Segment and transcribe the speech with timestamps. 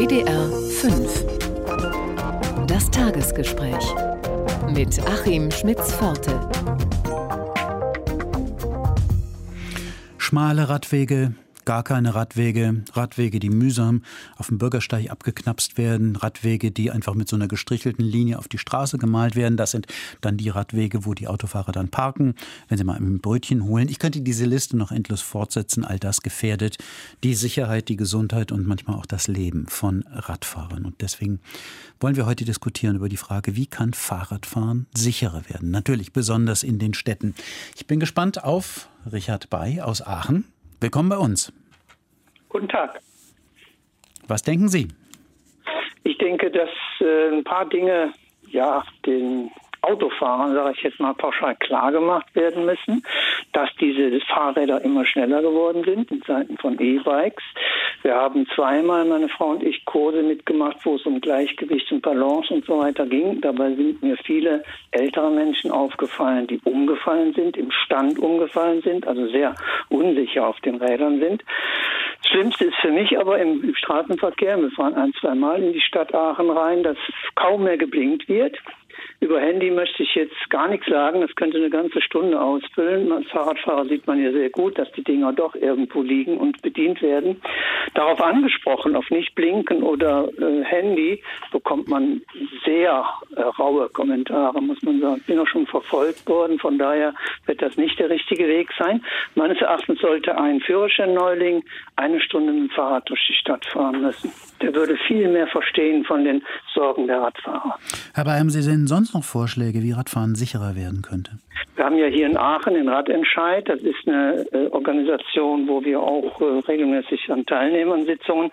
[0.00, 0.48] WDR
[0.80, 1.26] 5.
[2.66, 3.84] Das Tagesgespräch
[4.72, 6.40] mit Achim Schmitz-Forte.
[10.16, 11.34] Schmale Radwege,
[11.70, 14.02] gar keine Radwege, Radwege, die mühsam
[14.36, 18.58] auf dem Bürgersteig abgeknapst werden, Radwege, die einfach mit so einer gestrichelten Linie auf die
[18.58, 19.56] Straße gemalt werden.
[19.56, 19.86] Das sind
[20.20, 22.34] dann die Radwege, wo die Autofahrer dann parken,
[22.66, 23.88] wenn sie mal ein Brötchen holen.
[23.88, 25.84] Ich könnte diese Liste noch endlos fortsetzen.
[25.84, 26.78] All das gefährdet
[27.22, 30.84] die Sicherheit, die Gesundheit und manchmal auch das Leben von Radfahrern.
[30.84, 31.38] Und deswegen
[32.00, 35.70] wollen wir heute diskutieren über die Frage, wie kann Fahrradfahren sicherer werden?
[35.70, 37.36] Natürlich besonders in den Städten.
[37.76, 40.46] Ich bin gespannt auf Richard Bay aus Aachen.
[40.80, 41.52] Willkommen bei uns.
[42.50, 43.00] Guten Tag.
[44.28, 44.88] Was denken Sie?
[46.04, 46.68] Ich denke, dass
[47.00, 48.12] äh, ein paar Dinge
[48.48, 49.50] ja den
[49.82, 53.02] Autofahrern, sage ich jetzt mal pauschal klar gemacht werden müssen,
[53.52, 57.42] dass diese Fahrräder immer schneller geworden sind in Zeiten von E-Bikes.
[58.02, 62.52] Wir haben zweimal, meine Frau und ich, Kurse mitgemacht, wo es um Gleichgewicht und Balance
[62.52, 63.40] und so weiter ging.
[63.40, 69.26] Dabei sind mir viele ältere Menschen aufgefallen, die umgefallen sind, im Stand umgefallen sind, also
[69.28, 69.54] sehr
[69.88, 71.44] unsicher auf den Rädern sind.
[72.22, 75.80] Das Schlimmste ist für mich aber im, Straßenverkehr, wir fahren ein, zwei Mal in die
[75.80, 76.96] Stadt Aachen rein, dass
[77.34, 78.58] kaum mehr geblinkt wird.
[79.20, 81.20] Über Handy möchte ich jetzt gar nichts sagen.
[81.20, 83.12] Das könnte eine ganze Stunde ausfüllen.
[83.12, 87.02] Als Fahrradfahrer sieht man ja sehr gut, dass die Dinger doch irgendwo liegen und bedient
[87.02, 87.40] werden.
[87.92, 92.22] Darauf angesprochen, auf nicht blinken oder äh, Handy, bekommt man
[92.64, 93.04] sehr
[93.36, 95.16] äh, raue Kommentare, muss man sagen.
[95.18, 96.58] Ich bin auch schon verfolgt worden.
[96.58, 97.12] Von daher
[97.44, 99.04] wird das nicht der richtige Weg sein.
[99.34, 101.62] Meines Erachtens sollte ein Führerschein-Neuling
[101.96, 104.32] eine Stunde mit dem Fahrrad durch die Stadt fahren müssen.
[104.62, 106.42] Der würde viel mehr verstehen von den
[106.74, 107.78] Sorgen der Radfahrer.
[108.14, 111.32] Herr haben Sie denn sonst noch Vorschläge, wie Radfahren sicherer werden könnte?
[111.76, 113.68] Wir haben ja hier in Aachen den Radentscheid.
[113.68, 118.50] Das ist eine äh, Organisation, wo wir auch äh, regelmäßig an Teilnehmern Sitzungen.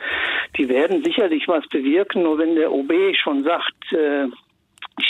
[0.58, 2.23] Die werden sicherlich was bewirken.
[2.23, 4.27] Nur wenn der OB schon sagt, äh,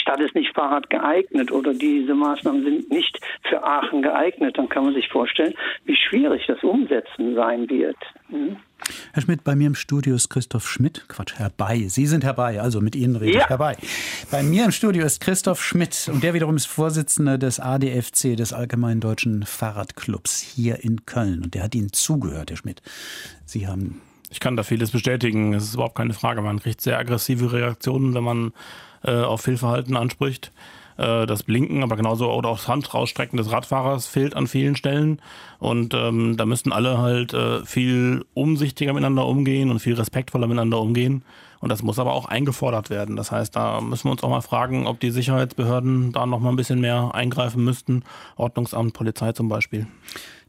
[0.08, 4.84] Stadt ist nicht Fahrrad geeignet oder diese Maßnahmen sind nicht für Aachen geeignet, dann kann
[4.84, 5.52] man sich vorstellen,
[5.84, 7.98] wie schwierig das Umsetzen sein wird.
[8.30, 8.56] Hm?
[9.12, 11.04] Herr Schmidt, bei mir im Studio ist Christoph Schmidt.
[11.08, 11.84] Quatsch, herbei.
[11.88, 13.40] Sie sind herbei, also mit Ihnen rede ja.
[13.42, 13.76] ich herbei.
[14.30, 18.54] Bei mir im Studio ist Christoph Schmidt und der wiederum ist Vorsitzender des ADFC, des
[18.54, 21.42] Allgemeinen Deutschen Fahrradclubs hier in Köln.
[21.42, 22.80] Und der hat Ihnen zugehört, Herr Schmidt.
[23.44, 24.00] Sie haben.
[24.30, 25.52] Ich kann da vieles bestätigen.
[25.52, 26.40] Es ist überhaupt keine Frage.
[26.40, 28.52] Man kriegt sehr aggressive Reaktionen, wenn man
[29.02, 30.52] äh, auf Fehlverhalten anspricht.
[30.98, 35.22] Äh, das Blinken, aber genauso oder auch das Handrausstrecken des Radfahrers fehlt an vielen Stellen.
[35.58, 40.80] Und ähm, da müssten alle halt äh, viel umsichtiger miteinander umgehen und viel respektvoller miteinander
[40.80, 41.22] umgehen.
[41.60, 43.16] Und das muss aber auch eingefordert werden.
[43.16, 46.50] Das heißt, da müssen wir uns auch mal fragen, ob die Sicherheitsbehörden da noch mal
[46.50, 48.04] ein bisschen mehr eingreifen müssten.
[48.36, 49.86] Ordnungsamt, Polizei zum Beispiel.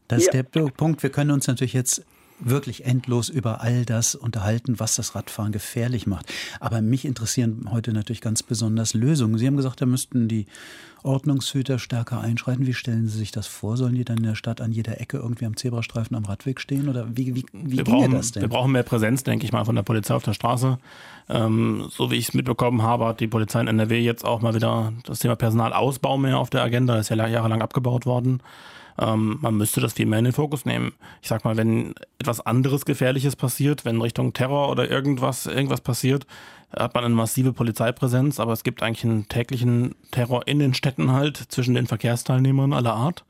[0.08, 0.42] Das ist ja.
[0.42, 1.02] der Punkt.
[1.02, 2.04] Wir können uns natürlich jetzt
[2.40, 6.32] wirklich endlos über all das unterhalten, was das Radfahren gefährlich macht.
[6.60, 9.38] Aber mich interessieren heute natürlich ganz besonders Lösungen.
[9.38, 10.46] Sie haben gesagt, da müssten die
[11.02, 12.66] Ordnungshüter stärker einschreiten.
[12.66, 13.76] Wie stellen Sie sich das vor?
[13.76, 16.88] Sollen die dann in der Stadt an jeder Ecke irgendwie am Zebrastreifen am Radweg stehen?
[16.88, 18.42] Oder wie, wie, wie wir ginge brauchen, das denn?
[18.42, 20.78] Wir brauchen mehr Präsenz, denke ich mal, von der Polizei auf der Straße.
[21.28, 24.54] Ähm, so wie ich es mitbekommen habe, hat die Polizei in NRW jetzt auch mal
[24.54, 26.96] wieder das Thema Personalausbau mehr auf der Agenda.
[26.96, 28.42] Das ist ja jahrelang abgebaut worden.
[29.00, 30.92] Ähm, man müsste das viel mehr in den Fokus nehmen.
[31.22, 36.26] Ich sag mal, wenn etwas anderes Gefährliches passiert, wenn Richtung Terror oder irgendwas, irgendwas passiert,
[36.76, 41.10] hat man eine massive Polizeipräsenz, aber es gibt eigentlich einen täglichen Terror in den Städten
[41.10, 43.24] halt zwischen den Verkehrsteilnehmern aller Art.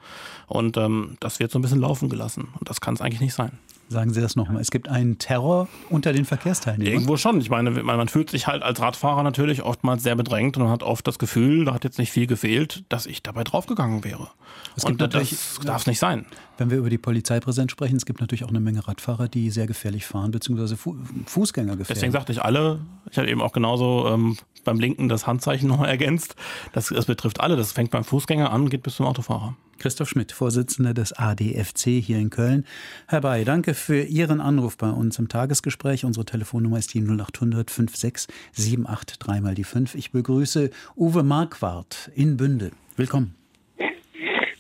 [0.47, 2.49] Und ähm, das wird so ein bisschen laufen gelassen.
[2.59, 3.53] Und das kann es eigentlich nicht sein.
[3.91, 4.63] Sagen Sie das nochmal.
[4.63, 6.93] Es gibt einen Terror unter den Verkehrsteilnehmern.
[6.93, 7.41] Irgendwo schon.
[7.41, 10.85] Ich meine, man fühlt sich halt als Radfahrer natürlich oftmals sehr bedrängt und man hat
[10.85, 14.29] oft das Gefühl, da hat jetzt nicht viel gefehlt, dass ich dabei draufgegangen wäre.
[14.77, 16.25] Es und das darf nicht sein.
[16.61, 19.67] Wenn wir über die Polizeipräsenz sprechen, es gibt natürlich auch eine Menge Radfahrer, die sehr
[19.67, 20.95] gefährlich fahren, beziehungsweise Fu
[21.25, 21.95] Fußgänger gefährlich.
[21.95, 22.81] Deswegen sagte ich alle.
[23.11, 26.37] Ich habe eben auch genauso ähm, beim Linken das Handzeichen noch ergänzt.
[26.75, 27.57] Das, das betrifft alle.
[27.57, 29.57] Das fängt beim Fußgänger an, geht bis zum Autofahrer.
[29.79, 32.67] Christoph Schmidt, Vorsitzender des ADFC hier in Köln.
[33.07, 36.05] Herr Bay, danke für Ihren Anruf bei uns im Tagesgespräch.
[36.05, 39.95] Unsere Telefonnummer ist die 0800 56 78 3 mal die 5.
[39.95, 42.73] Ich begrüße Uwe Marquardt in Bünde.
[42.97, 43.40] Willkommen.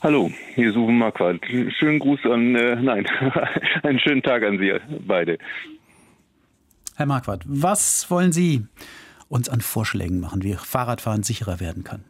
[0.03, 1.45] Hallo, hier ist Uwe Marquardt.
[1.79, 3.07] Schönen Gruß an, äh, nein,
[3.83, 4.73] einen schönen Tag an Sie
[5.07, 5.37] beide.
[6.97, 8.67] Herr Marquardt, was wollen Sie
[9.29, 12.03] uns an Vorschlägen machen, wie Fahrradfahren sicherer werden kann?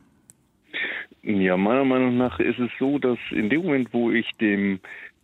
[1.23, 4.79] Ja, meiner Meinung nach ist es so, dass in dem Moment, wo ich dem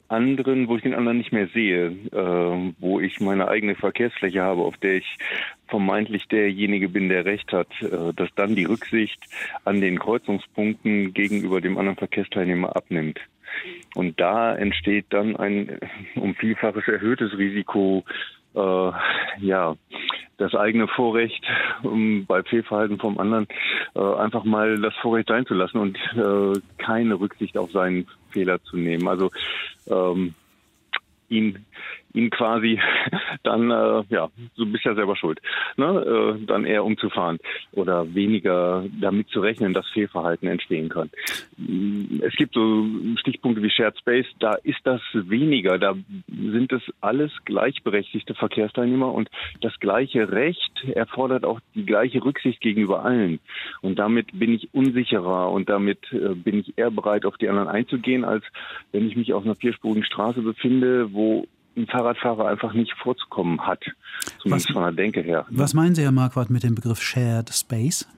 [0.08, 4.62] anderen, wo ich den anderen nicht mehr sehe, äh, wo ich meine eigene Verkehrsfläche habe,
[4.62, 5.18] auf der ich
[5.68, 9.18] vermeintlich derjenige bin, der Recht hat, äh, dass dann die Rücksicht
[9.64, 13.18] an den Kreuzungspunkten gegenüber dem anderen Verkehrsteilnehmer abnimmt.
[13.94, 15.78] Und da entsteht dann ein
[16.14, 18.04] um Vielfaches erhöhtes Risiko,
[18.54, 18.90] äh,
[19.40, 19.76] ja,
[20.38, 21.44] das eigene Vorrecht,
[21.82, 23.46] um bei Fehlverhalten vom anderen
[23.94, 28.06] äh, einfach mal das Vorrecht sein zu lassen und äh, keine Rücksicht auf seinen
[28.36, 29.08] Fehler zu nehmen.
[29.08, 29.30] Also
[29.86, 30.34] ähm,
[31.30, 31.64] ihn
[32.16, 32.80] ihn quasi
[33.42, 35.40] dann, äh, ja, du bist ja selber schuld,
[35.76, 36.36] ne?
[36.40, 37.38] äh, dann eher umzufahren
[37.72, 41.10] oder weniger damit zu rechnen, dass Fehlverhalten entstehen kann.
[42.20, 42.86] Es gibt so
[43.20, 45.94] Stichpunkte wie Shared Space, da ist das weniger, da
[46.28, 49.28] sind es alles gleichberechtigte Verkehrsteilnehmer und
[49.60, 53.40] das gleiche Recht erfordert auch die gleiche Rücksicht gegenüber allen.
[53.82, 57.68] Und damit bin ich unsicherer und damit äh, bin ich eher bereit, auf die anderen
[57.68, 58.44] einzugehen, als
[58.92, 63.84] wenn ich mich auf einer vierspurigen Straße befinde, wo ein Fahrradfahrer einfach nicht vorzukommen hat.
[64.38, 65.46] Zumindest was, von der Denke her.
[65.50, 68.08] Was meinen Sie, Herr Marquardt, mit dem Begriff Shared Space?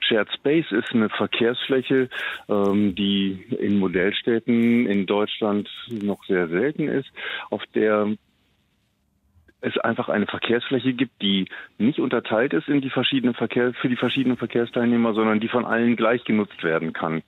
[0.00, 2.08] Shared Space ist eine Verkehrsfläche,
[2.48, 7.10] ähm, die in Modellstädten in Deutschland noch sehr selten ist,
[7.50, 8.16] auf der
[9.60, 13.96] es einfach eine Verkehrsfläche gibt, die nicht unterteilt ist in die verschiedenen Verkehr für die
[13.96, 17.22] verschiedenen Verkehrsteilnehmer, sondern die von allen gleich genutzt werden kann.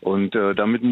[0.00, 0.82] Und äh, damit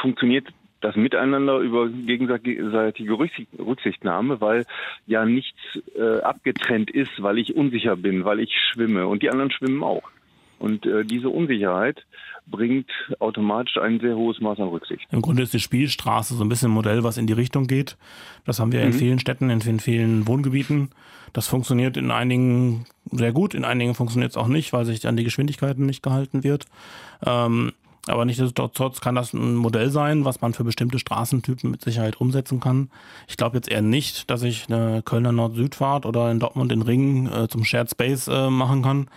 [0.00, 0.46] funktioniert
[0.80, 4.64] das Miteinander über gegenseitige Rücksichtnahme, weil
[5.06, 5.58] ja nichts
[5.96, 10.10] äh, abgetrennt ist, weil ich unsicher bin, weil ich schwimme und die anderen schwimmen auch.
[10.58, 12.04] Und äh, diese Unsicherheit
[12.46, 12.90] bringt
[13.20, 15.06] automatisch ein sehr hohes Maß an Rücksicht.
[15.10, 17.96] Im Grunde ist die Spielstraße so ein bisschen ein Modell, was in die Richtung geht.
[18.44, 18.86] Das haben wir mhm.
[18.86, 20.90] in vielen Städten, in vielen Wohngebieten.
[21.32, 25.16] Das funktioniert in einigen sehr gut, in einigen funktioniert es auch nicht, weil sich an
[25.16, 26.66] die Geschwindigkeiten nicht gehalten wird.
[27.24, 27.72] Ähm,
[28.08, 32.60] aber nichtsdestotrotz kann das ein Modell sein, was man für bestimmte Straßentypen mit Sicherheit umsetzen
[32.60, 32.90] kann.
[33.26, 37.30] Ich glaube jetzt eher nicht, dass ich eine Kölner Nord-Süd-Fahrt oder in Dortmund den Ring
[37.30, 39.08] äh, zum Shared Space äh, machen kann.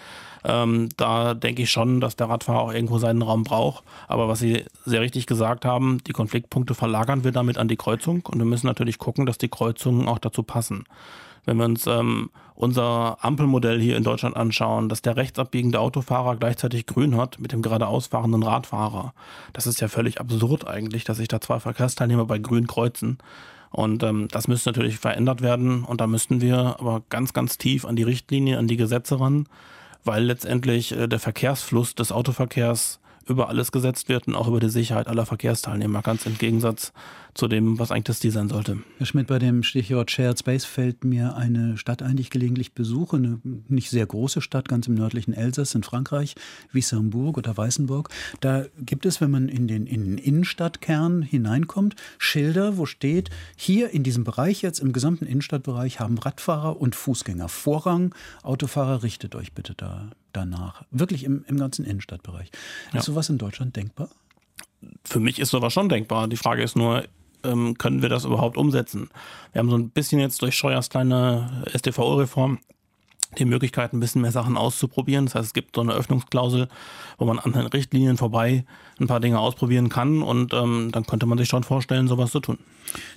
[0.44, 3.84] Ähm, da denke ich schon, dass der Radfahrer auch irgendwo seinen Raum braucht.
[4.08, 8.26] Aber was Sie sehr richtig gesagt haben, die Konfliktpunkte verlagern wir damit an die Kreuzung
[8.26, 10.86] und wir müssen natürlich gucken, dass die Kreuzungen auch dazu passen.
[11.46, 12.30] Wenn wir uns ähm,
[12.62, 17.64] unser Ampelmodell hier in Deutschland anschauen, dass der rechtsabbiegende Autofahrer gleichzeitig grün hat mit dem
[17.64, 19.14] geradeaus fahrenden Radfahrer.
[19.52, 23.18] Das ist ja völlig absurd eigentlich, dass sich da zwei Verkehrsteilnehmer bei grün kreuzen.
[23.72, 25.84] Und ähm, das müsste natürlich verändert werden.
[25.84, 29.48] Und da müssten wir aber ganz, ganz tief an die Richtlinie, an die Gesetze ran,
[30.04, 34.70] weil letztendlich äh, der Verkehrsfluss des Autoverkehrs über alles gesetzt wird und auch über die
[34.70, 36.92] Sicherheit aller Verkehrsteilnehmer, ganz im Gegensatz
[37.34, 38.80] zu dem, was eigentlich das Ziel sein sollte.
[38.98, 42.74] Herr Schmidt, bei dem Stichwort Shared Space fällt mir eine Stadt ein, die ich gelegentlich
[42.74, 46.36] besuche, eine nicht sehr große Stadt, ganz im nördlichen Elsass in Frankreich,
[46.72, 48.10] Wissembourg oder Weißenburg.
[48.40, 53.92] Da gibt es, wenn man in den, in den Innenstadtkern hineinkommt, Schilder, wo steht, hier
[53.92, 58.14] in diesem Bereich jetzt, im gesamten Innenstadtbereich, haben Radfahrer und Fußgänger Vorrang.
[58.44, 60.84] Autofahrer, richtet euch bitte da, danach.
[60.92, 62.52] Wirklich im, im ganzen Innenstadtbereich.
[62.94, 63.00] Ja.
[63.00, 64.10] Ist sowas in Deutschland denkbar?
[65.04, 66.28] Für mich ist sowas schon denkbar.
[66.28, 67.06] Die Frage ist nur,
[67.44, 69.10] ähm, können wir das überhaupt umsetzen?
[69.54, 72.60] Wir haben so ein bisschen jetzt durch Scheuers kleine StVO-Reform
[73.38, 75.26] die Möglichkeit, ein bisschen mehr Sachen auszuprobieren.
[75.26, 76.68] Das heißt, es gibt so eine Öffnungsklausel,
[77.18, 78.66] wo man an den Richtlinien vorbei
[79.00, 82.40] ein paar Dinge ausprobieren kann und ähm, dann könnte man sich schon vorstellen, sowas zu
[82.40, 82.58] tun.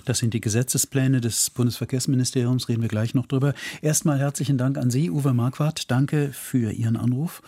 [0.05, 3.53] Das sind die Gesetzespläne des Bundesverkehrsministeriums, reden wir gleich noch drüber.
[3.81, 5.91] Erstmal herzlichen Dank an Sie, Uwe Marquardt.
[5.91, 7.41] Danke für Ihren Anruf.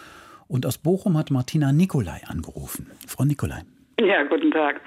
[0.47, 2.87] Und aus Bochum hat Martina Nikolai angerufen.
[3.05, 3.63] Frau Nikolai.
[3.99, 4.79] Ja, guten Tag.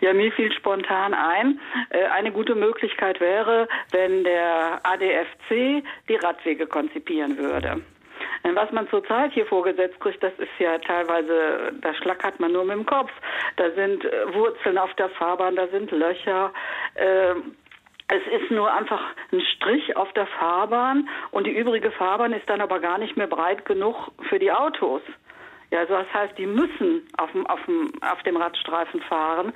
[0.00, 1.60] Ja, mir fiel spontan ein,
[1.90, 7.80] äh, eine gute Möglichkeit wäre, wenn der ADFC die Radwege konzipieren würde.
[8.54, 12.76] Was man zurzeit hier vorgesetzt kriegt, das ist ja teilweise, da schlackert man nur mit
[12.76, 13.10] dem Kopf.
[13.56, 16.52] Da sind äh, Wurzeln auf der Fahrbahn, da sind Löcher.
[16.96, 17.54] Ähm,
[18.08, 19.00] es ist nur einfach
[19.32, 23.26] ein Strich auf der Fahrbahn und die übrige Fahrbahn ist dann aber gar nicht mehr
[23.26, 25.02] breit genug für die Autos.
[25.70, 29.52] Ja, also das heißt, die müssen auf dem, auf dem, auf dem Radstreifen fahren.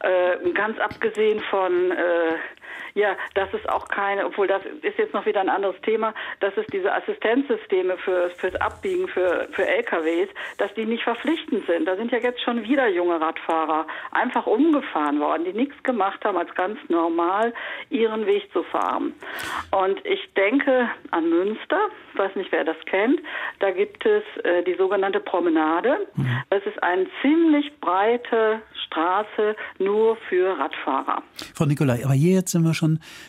[0.00, 2.34] Äh, ganz abgesehen von äh,
[2.94, 6.56] ja, das ist auch keine, obwohl das ist jetzt noch wieder ein anderes Thema, dass
[6.56, 10.28] es diese Assistenzsysteme für, fürs Abbiegen für, für LKWs,
[10.58, 11.86] dass die nicht verpflichtend sind.
[11.86, 16.36] Da sind ja jetzt schon wieder junge Radfahrer einfach umgefahren worden, die nichts gemacht haben,
[16.36, 17.52] als ganz normal
[17.90, 19.14] ihren Weg zu fahren.
[19.70, 21.78] Und ich denke an Münster,
[22.12, 23.20] ich weiß nicht, wer das kennt,
[23.60, 26.06] da gibt es äh, die sogenannte Promenade.
[26.14, 26.42] Mhm.
[26.50, 31.22] Das ist eine ziemlich breite Straße nur für Radfahrer.
[31.54, 32.79] Frau Nikolai, aber hier jetzt sind wir schon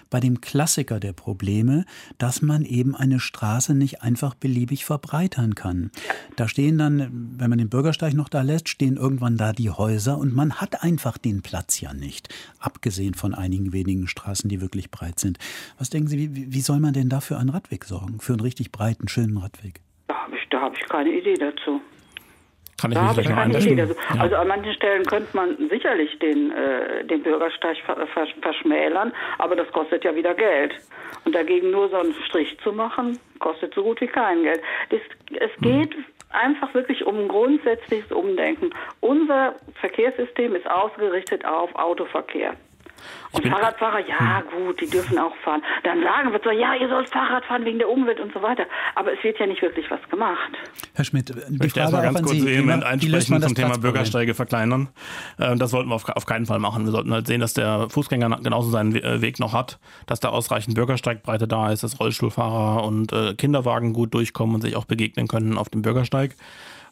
[0.09, 1.85] bei dem Klassiker der Probleme,
[2.17, 5.91] dass man eben eine Straße nicht einfach beliebig verbreitern kann.
[6.35, 10.17] Da stehen dann, wenn man den Bürgersteig noch da lässt, stehen irgendwann da die Häuser
[10.17, 12.29] und man hat einfach den Platz ja nicht.
[12.59, 15.37] Abgesehen von einigen wenigen Straßen, die wirklich breit sind.
[15.77, 18.19] Was denken Sie, wie, wie soll man denn dafür einen Radweg sorgen?
[18.19, 19.81] Für einen richtig breiten, schönen Radweg?
[20.07, 21.81] Da habe ich, hab ich keine Idee dazu.
[22.81, 23.79] Kann ich da mich vielleicht noch einbringen?
[23.79, 24.21] Also, ja.
[24.21, 27.77] also, an manchen Stellen könnte man sicherlich den, äh, den Bürgersteig
[28.41, 30.73] verschmälern, aber das kostet ja wieder Geld.
[31.25, 34.61] Und dagegen nur so einen Strich zu machen, kostet so gut wie kein Geld.
[34.89, 34.99] Das,
[35.39, 35.63] es mhm.
[35.63, 36.05] geht mhm.
[36.31, 38.71] einfach wirklich um ein grundsätzliches Umdenken.
[39.01, 42.55] Unser Verkehrssystem ist ausgerichtet auf Autoverkehr.
[43.33, 44.65] Und Fahrradfahrer, ja hm.
[44.65, 45.61] gut, die dürfen auch fahren.
[45.83, 48.65] Dann sagen wir so, ja, ihr sollt Fahrrad fahren wegen der Umwelt und so weiter.
[48.95, 50.51] Aber es wird ja nicht wirklich was gemacht.
[50.93, 54.89] Herr Schmidt, die ich möchte erstmal ganz kurz vehement einsprechen zum Thema Bürgersteige verkleinern.
[55.37, 56.85] Äh, das sollten wir auf keinen Fall machen.
[56.85, 60.29] Wir sollten halt sehen, dass der Fußgänger genauso seinen äh, Weg noch hat, dass da
[60.29, 65.27] ausreichend Bürgersteigbreite da ist, dass Rollstuhlfahrer und äh, Kinderwagen gut durchkommen und sich auch begegnen
[65.27, 66.35] können auf dem Bürgersteig.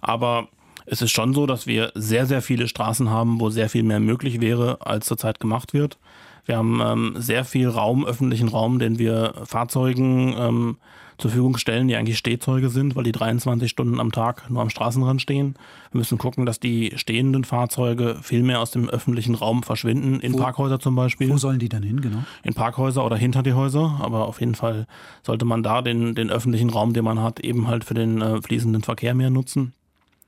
[0.02, 0.48] Aber
[0.86, 4.00] es ist schon so, dass wir sehr, sehr viele Straßen haben, wo sehr viel mehr
[4.00, 6.00] möglich wäre, als zurzeit gemacht wird.
[6.46, 10.78] Wir haben ähm, sehr viel Raum, öffentlichen Raum, den wir Fahrzeugen ähm,
[11.20, 14.70] zur Verfügung stellen, die eigentlich Stehzeuge sind, weil die 23 Stunden am Tag nur am
[14.70, 15.56] Straßenrand stehen.
[15.92, 20.34] Wir müssen gucken, dass die stehenden Fahrzeuge viel mehr aus dem öffentlichen Raum verschwinden, in
[20.34, 21.30] wo, Parkhäuser zum Beispiel.
[21.30, 22.24] Wo sollen die dann hin, genau?
[22.44, 24.88] In Parkhäuser oder hinter die Häuser, aber auf jeden Fall
[25.22, 28.42] sollte man da den, den öffentlichen Raum, den man hat, eben halt für den äh,
[28.42, 29.74] fließenden Verkehr mehr nutzen.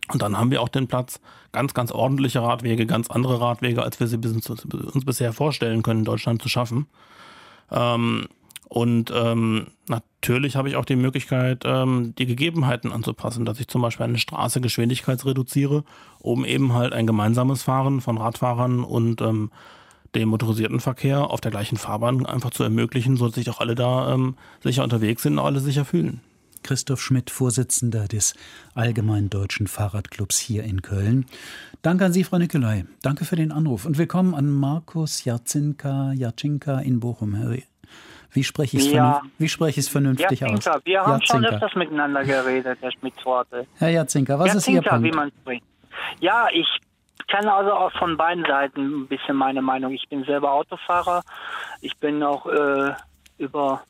[0.09, 3.99] Und dann haben wir auch den Platz, ganz, ganz ordentliche Radwege, ganz andere Radwege, als
[3.99, 6.87] wir sie uns bisher vorstellen können, in Deutschland zu schaffen.
[7.71, 8.27] Ähm,
[8.67, 13.81] und ähm, natürlich habe ich auch die Möglichkeit, ähm, die Gegebenheiten anzupassen, dass ich zum
[13.81, 15.83] Beispiel eine Straße geschwindigkeitsreduziere,
[16.19, 19.51] um eben halt ein gemeinsames Fahren von Radfahrern und ähm,
[20.15, 24.13] dem motorisierten Verkehr auf der gleichen Fahrbahn einfach zu ermöglichen, sodass sich auch alle da
[24.13, 26.21] ähm, sicher unterwegs sind und alle sicher fühlen.
[26.63, 28.33] Christoph Schmidt, Vorsitzender des
[28.75, 31.25] Allgemeinen Deutschen Fahrradclubs hier in Köln.
[31.81, 32.85] Danke an Sie, Frau Nikolai.
[33.01, 37.61] Danke für den Anruf und willkommen an Markus Jacinka, Jacinka in Bochum.
[38.31, 39.21] Wie spreche ich es ja.
[39.37, 40.81] vernünftig, vernünftig Jacinka, aus?
[40.85, 41.33] Wir haben Jacinka.
[41.33, 43.67] schon öfters miteinander geredet, Herr Schmidt-Worte.
[43.77, 45.05] Herr Jacinka, was Jacinka, ist Ihr Punkt?
[45.05, 45.63] wie man spricht.
[46.19, 46.67] Ja, ich
[47.27, 49.93] kenne also auch von beiden Seiten ein bisschen meine Meinung.
[49.93, 51.23] Ich bin selber Autofahrer.
[51.81, 52.93] Ich bin auch äh,
[53.37, 53.83] über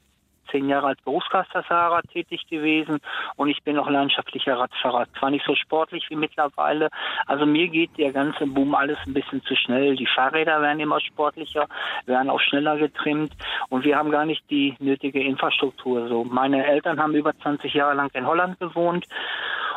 [0.51, 2.99] zehn Jahre als Berufsgastfahrer tätig gewesen
[3.35, 5.07] und ich bin auch landschaftlicher Radfahrer.
[5.17, 6.89] Zwar nicht so sportlich wie mittlerweile,
[7.25, 9.95] also mir geht der ganze Boom alles ein bisschen zu schnell.
[9.95, 11.67] Die Fahrräder werden immer sportlicher,
[12.05, 13.33] werden auch schneller getrimmt
[13.69, 16.07] und wir haben gar nicht die nötige Infrastruktur.
[16.07, 19.07] So, meine Eltern haben über 20 Jahre lang in Holland gewohnt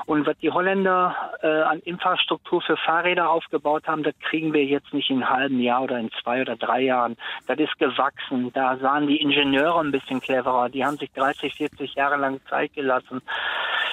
[0.06, 4.92] und was die Holländer äh, an Infrastruktur für Fahrräder aufgebaut haben, das kriegen wir jetzt
[4.92, 7.16] nicht in einem halben Jahr oder in zwei oder drei Jahren.
[7.46, 8.52] Das ist gewachsen.
[8.52, 10.68] Da sahen die Ingenieure ein bisschen cleverer.
[10.68, 13.22] Die haben sich 30, 40 Jahre lang Zeit gelassen.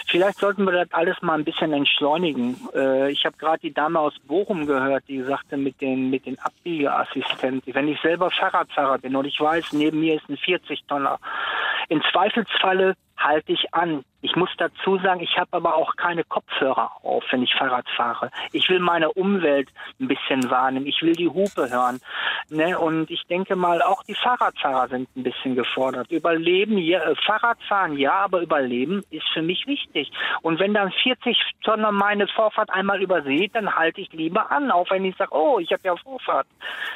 [0.07, 2.57] Vielleicht sollten wir das alles mal ein bisschen entschleunigen.
[2.73, 6.37] Äh, ich habe gerade die Dame aus Bochum gehört, die sagte mit den, mit den
[6.39, 11.19] Abbiegeassistenten, wenn ich selber Fahrradfahrer bin und ich weiß, neben mir ist ein 40-Tonner,
[11.89, 14.03] im Zweifelsfalle halte ich an.
[14.21, 18.29] Ich muss dazu sagen, ich habe aber auch keine Kopfhörer auf, wenn ich Fahrrad fahre.
[18.51, 20.85] Ich will meine Umwelt ein bisschen wahrnehmen.
[20.85, 21.99] Ich will die Hupe hören.
[22.49, 22.77] Ne?
[22.77, 26.11] Und ich denke mal, auch die Fahrradfahrer sind ein bisschen gefordert.
[26.11, 29.90] Überleben, ja, äh, Fahrradfahren ja, aber Überleben ist für mich wichtig.
[30.41, 34.89] Und wenn dann 40 Tonnen meine Vorfahrt einmal übersieht, dann halte ich lieber an, auch
[34.89, 36.47] wenn ich sage, oh, ich habe ja Vorfahrt.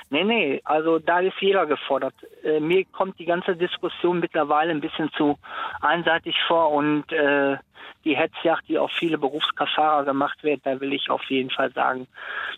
[0.09, 2.15] Nee, nee, also da ist jeder gefordert.
[2.43, 5.37] Äh, mir kommt die ganze Diskussion mittlerweile ein bisschen zu
[5.81, 7.57] einseitig vor und äh,
[8.03, 12.07] die Hetzjagd, die auf viele Berufsfahrer gemacht wird, da will ich auf jeden Fall sagen,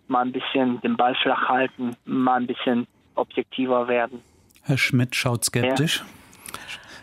[0.07, 4.21] mal ein bisschen den Ball flach halten, mal ein bisschen objektiver werden.
[4.63, 5.99] Herr Schmidt schaut skeptisch.
[5.99, 6.05] Ja.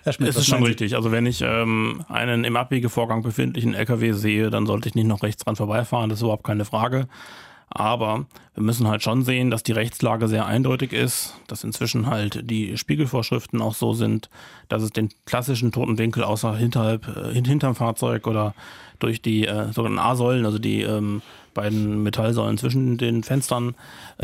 [0.05, 0.97] Herr Schmidt, es ist schon richtig.
[0.97, 5.23] Also wenn ich ähm, einen im Abbiegevorgang befindlichen LKW sehe, dann sollte ich nicht noch
[5.23, 6.11] rechts dran vorbeifahren.
[6.11, 7.09] Das ist überhaupt keine Frage.
[7.77, 12.49] Aber wir müssen halt schon sehen, dass die Rechtslage sehr eindeutig ist, dass inzwischen halt
[12.49, 14.31] die Spiegelvorschriften auch so sind,
[14.69, 18.55] dass es den klassischen toten Winkel außer hinterhalb, äh, hinterm Fahrzeug oder
[19.01, 21.21] durch die äh, sogenannten A-Säulen, also die ähm,
[21.53, 23.75] beiden Metallsäulen zwischen den Fenstern,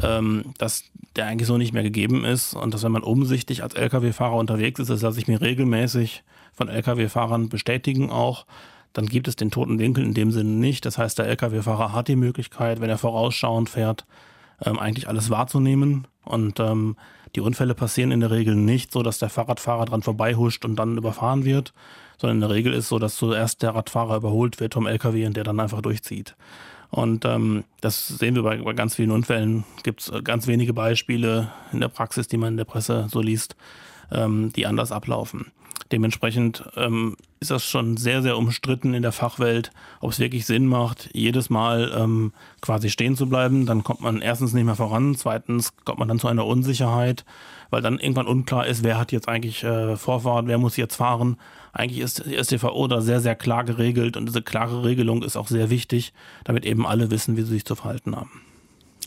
[0.00, 0.84] ähm, dass
[1.16, 2.54] der eigentlich so nicht mehr gegeben ist.
[2.54, 6.68] Und dass wenn man umsichtig als Lkw-Fahrer unterwegs ist, das lasse ich mir regelmäßig von
[6.68, 8.46] Lkw-Fahrern bestätigen auch,
[8.92, 10.84] dann gibt es den toten Winkel in dem Sinne nicht.
[10.84, 14.04] Das heißt, der Lkw-Fahrer hat die Möglichkeit, wenn er vorausschauend fährt,
[14.64, 16.06] ähm, eigentlich alles wahrzunehmen.
[16.24, 16.96] Und ähm,
[17.36, 20.98] die Unfälle passieren in der Regel nicht so, dass der Fahrradfahrer dran vorbeihuscht und dann
[20.98, 21.72] überfahren wird,
[22.18, 25.36] sondern in der Regel ist so, dass zuerst der Radfahrer überholt wird vom Lkw und
[25.36, 26.34] der dann einfach durchzieht.
[26.90, 29.64] Und ähm, das sehen wir bei, bei ganz vielen Unfällen.
[29.84, 33.20] Gibt es äh, ganz wenige Beispiele in der Praxis, die man in der Presse so
[33.20, 33.54] liest,
[34.10, 35.52] ähm, die anders ablaufen.
[35.92, 39.70] Dementsprechend ähm, ist das schon sehr, sehr umstritten in der Fachwelt,
[40.00, 43.66] ob es wirklich Sinn macht, jedes Mal ähm, quasi stehen zu bleiben.
[43.66, 47.24] Dann kommt man erstens nicht mehr voran, zweitens kommt man dann zu einer Unsicherheit,
[47.70, 51.36] weil dann irgendwann unklar ist, wer hat jetzt eigentlich äh, Vorfahrt, wer muss jetzt fahren.
[51.72, 55.48] Eigentlich ist die STVO da sehr, sehr klar geregelt und diese klare Regelung ist auch
[55.48, 56.12] sehr wichtig,
[56.44, 58.30] damit eben alle wissen, wie sie sich zu verhalten haben.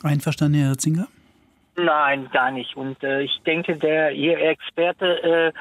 [0.02, 1.08] Einverstanden, Herr Zinger?
[1.76, 2.78] Nein, gar nicht.
[2.78, 5.52] Und äh, ich denke, der Ihr Experte, äh,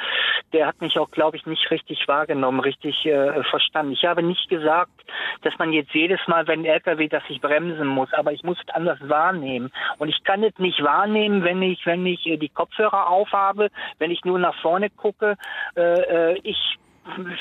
[0.52, 3.92] der hat mich auch, glaube ich, nicht richtig wahrgenommen, richtig äh, verstanden.
[3.92, 4.92] Ich habe nicht gesagt,
[5.40, 8.58] dass man jetzt jedes Mal, wenn ein LKW, dass ich bremsen muss, aber ich muss
[8.60, 9.72] es anders wahrnehmen.
[9.96, 14.10] Und ich kann es nicht wahrnehmen, wenn ich, wenn ich äh, die Kopfhörer aufhabe, wenn
[14.10, 15.36] ich nur nach vorne gucke.
[15.76, 16.78] Äh, äh ich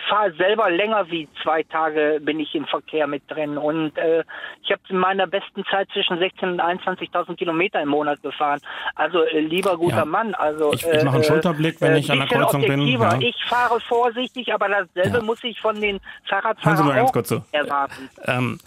[0.10, 4.24] fahre selber länger wie zwei Tage bin ich im Verkehr mit drin und äh,
[4.64, 8.60] ich habe in meiner besten Zeit zwischen 16.000 und 21.000 Kilometer im Monat gefahren.
[8.96, 10.06] Also äh, lieber guter ja.
[10.06, 12.88] Mann, also ich, ich mache einen äh, Schulterblick, wenn äh, ich an der Kreuzung bin.
[12.88, 13.18] Ja.
[13.20, 15.24] Ich fahre vorsichtig, aber dasselbe ja.
[15.24, 17.44] muss ich von den Fahrradfahrern auch so.
[17.52, 18.10] erwarten.
[18.26, 18.60] Ähm,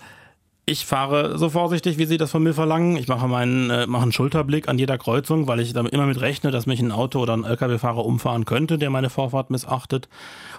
[0.66, 2.96] ich fahre so vorsichtig, wie Sie das von mir verlangen.
[2.96, 6.20] Ich mache meinen äh, mache einen Schulterblick an jeder Kreuzung, weil ich damit immer mit
[6.20, 10.08] rechne, dass mich ein Auto oder ein LKW-Fahrer umfahren könnte, der meine Vorfahrt missachtet.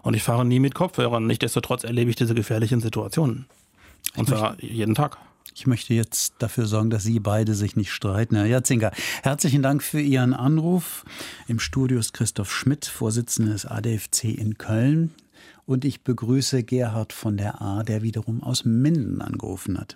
[0.03, 1.25] Und ich fahre nie mit Kopfhörern.
[1.25, 3.47] Nichtsdestotrotz erlebe ich diese gefährlichen Situationen.
[4.15, 5.17] Und zwar möchte, jeden Tag.
[5.55, 8.35] Ich möchte jetzt dafür sorgen, dass Sie beide sich nicht streiten.
[8.35, 8.91] Herr Jatzinger,
[9.23, 11.05] herzlichen Dank für Ihren Anruf.
[11.47, 15.13] Im Studio ist Christoph Schmidt, Vorsitzender des ADFC in Köln.
[15.67, 19.95] Und ich begrüße Gerhard von der A, der wiederum aus Minden angerufen hat.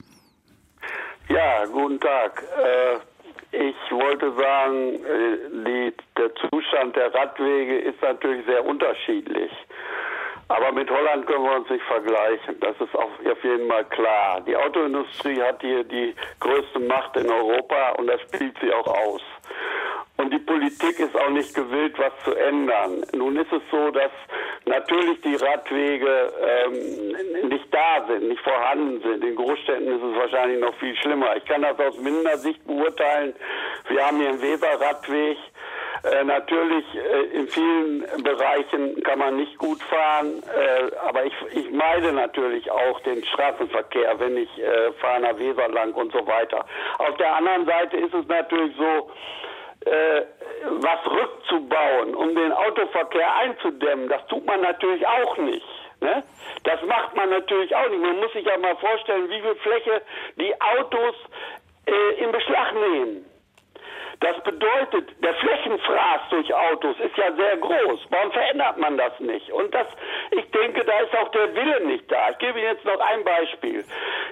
[1.30, 2.44] Ja, guten Tag.
[2.58, 2.98] Äh,
[3.52, 9.52] ich wollte sagen, äh, die, der Zustand der Radwege ist natürlich sehr unterschiedlich.
[10.48, 12.60] Aber mit Holland können wir uns nicht vergleichen.
[12.60, 14.42] Das ist auf jeden Fall klar.
[14.42, 19.22] Die Autoindustrie hat hier die größte Macht in Europa und das spielt sie auch aus.
[20.18, 23.06] Und die Politik ist auch nicht gewillt, was zu ändern.
[23.16, 24.12] Nun ist es so, dass
[24.66, 29.24] natürlich die Radwege ähm, nicht da sind, nicht vorhanden sind.
[29.24, 31.36] In Großstädten ist es wahrscheinlich noch viel schlimmer.
[31.38, 33.34] Ich kann das aus Minder Sicht beurteilen.
[33.88, 35.38] Wir haben hier einen Weserradweg.
[36.04, 41.70] Äh, natürlich, äh, in vielen Bereichen kann man nicht gut fahren, äh, aber ich, ich
[41.72, 46.66] meide natürlich auch den Straßenverkehr, wenn ich äh, fahre nach Weser lang und so weiter.
[47.00, 49.12] Auf der anderen Seite ist es natürlich so,
[49.86, 50.22] äh,
[50.64, 55.66] was rückzubauen, um den Autoverkehr einzudämmen, das tut man natürlich auch nicht.
[56.02, 56.24] Ne?
[56.64, 58.02] Das macht man natürlich auch nicht.
[58.02, 60.02] Man muss sich ja mal vorstellen, wie viel Fläche
[60.38, 61.16] die Autos
[61.86, 63.26] äh, in Beschlag nehmen.
[64.22, 68.06] Das bedeutet, der Flächenfraß durch Autos ist ja sehr groß.
[68.10, 69.50] Warum verändert man das nicht?
[69.52, 69.88] Und das,
[70.32, 72.32] ich denke, da ist auch der Wille nicht da.
[72.32, 73.86] Ich gebe Ihnen jetzt noch ein Beispiel.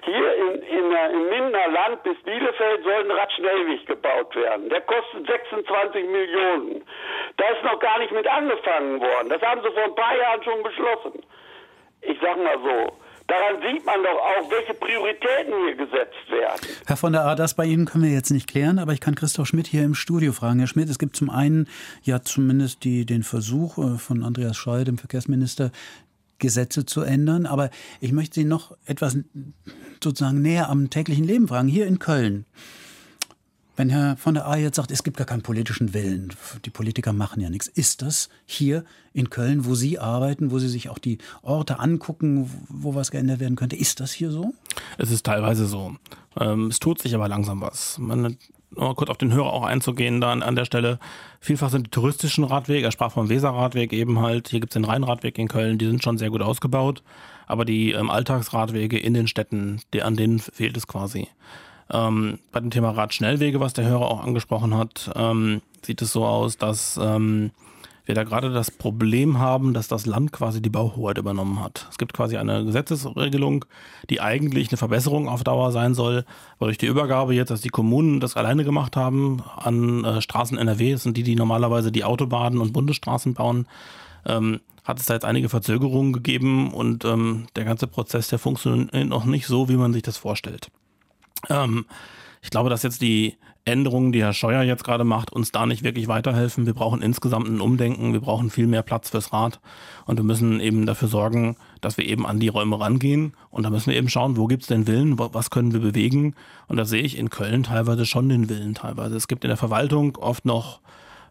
[0.03, 4.69] Hier in, in, im Mindener Land bis Bielefeld soll ein Radschnellweg gebaut werden.
[4.69, 6.83] Der kostet 26 Millionen.
[7.37, 9.29] Da ist noch gar nicht mit angefangen worden.
[9.29, 11.23] Das haben sie vor ein paar Jahren schon beschlossen.
[12.01, 13.06] Ich sag mal so.
[13.27, 16.61] Daran sieht man doch auch, welche Prioritäten hier gesetzt werden.
[16.85, 19.15] Herr von der A, das bei Ihnen können wir jetzt nicht klären, aber ich kann
[19.15, 20.59] Christoph Schmidt hier im Studio fragen.
[20.59, 21.67] Herr Schmidt, es gibt zum einen
[22.03, 25.71] ja zumindest die, den Versuch äh, von Andreas Scheuer, dem Verkehrsminister,
[26.39, 27.45] Gesetze zu ändern.
[27.45, 29.17] Aber ich möchte Sie noch etwas
[30.01, 31.67] sozusagen näher am täglichen Leben fragen.
[31.67, 32.45] Hier in Köln
[33.77, 36.33] wenn Herr von der A jetzt sagt, es gibt gar keinen politischen Willen,
[36.65, 40.67] die Politiker machen ja nichts, ist das hier in Köln, wo Sie arbeiten, wo Sie
[40.67, 44.53] sich auch die Orte angucken, wo was geändert werden könnte, ist das hier so?
[44.97, 45.95] Es ist teilweise so.
[46.39, 47.97] Ähm, es tut sich aber langsam was.
[47.99, 48.37] Man,
[48.75, 50.99] um kurz auf den Hörer auch einzugehen, da an der Stelle.
[51.39, 54.85] Vielfach sind die touristischen Radwege, er sprach vom Weserradweg eben halt, hier gibt es den
[54.85, 57.03] Rheinradweg in Köln, die sind schon sehr gut ausgebaut,
[57.45, 61.27] aber die ähm, Alltagsradwege in den Städten, die, an denen fehlt es quasi.
[61.91, 66.25] Ähm, bei dem Thema Radschnellwege, was der Hörer auch angesprochen hat, ähm, sieht es so
[66.25, 67.51] aus, dass ähm,
[68.07, 71.87] wir da gerade das Problem haben, dass das Land quasi die Bauhoheit übernommen hat.
[71.91, 73.65] Es gibt quasi eine Gesetzesregelung,
[74.09, 76.25] die eigentlich eine Verbesserung auf Dauer sein soll,
[76.57, 80.57] aber durch die Übergabe jetzt, dass die Kommunen das alleine gemacht haben an äh, Straßen
[80.57, 83.67] NRW, das sind die, die normalerweise die Autobahnen und Bundesstraßen bauen,
[84.25, 88.93] ähm, hat es da jetzt einige Verzögerungen gegeben und ähm, der ganze Prozess, der funktioniert
[88.93, 90.69] noch nicht so, wie man sich das vorstellt.
[91.49, 91.85] Ähm,
[92.41, 95.83] ich glaube, dass jetzt die Änderungen, die Herr Scheuer jetzt gerade macht, uns da nicht
[95.83, 96.65] wirklich weiterhelfen.
[96.65, 99.59] Wir brauchen insgesamt ein Umdenken, wir brauchen viel mehr Platz fürs Rad.
[100.05, 103.33] Und wir müssen eben dafür sorgen, dass wir eben an die Räume rangehen.
[103.49, 106.33] Und da müssen wir eben schauen, wo gibt's denn Willen, was können wir bewegen?
[106.67, 109.17] Und da sehe ich in Köln teilweise schon den Willen teilweise.
[109.17, 110.79] Es gibt in der Verwaltung oft noch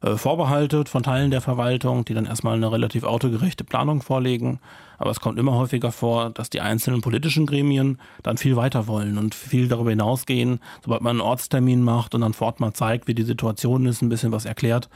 [0.03, 4.61] Vorbehalte von Teilen der Verwaltung, die dann erstmal eine relativ autogerechte Planung vorlegen.
[4.99, 9.19] Aber es kommt immer häufiger vor, dass die einzelnen politischen Gremien dann viel weiter wollen
[9.19, 10.61] und viel darüber hinausgehen.
[10.83, 14.09] Sobald man einen Ortstermin macht und dann fort mal zeigt, wie die Situation ist, ein
[14.09, 14.89] bisschen was erklärt,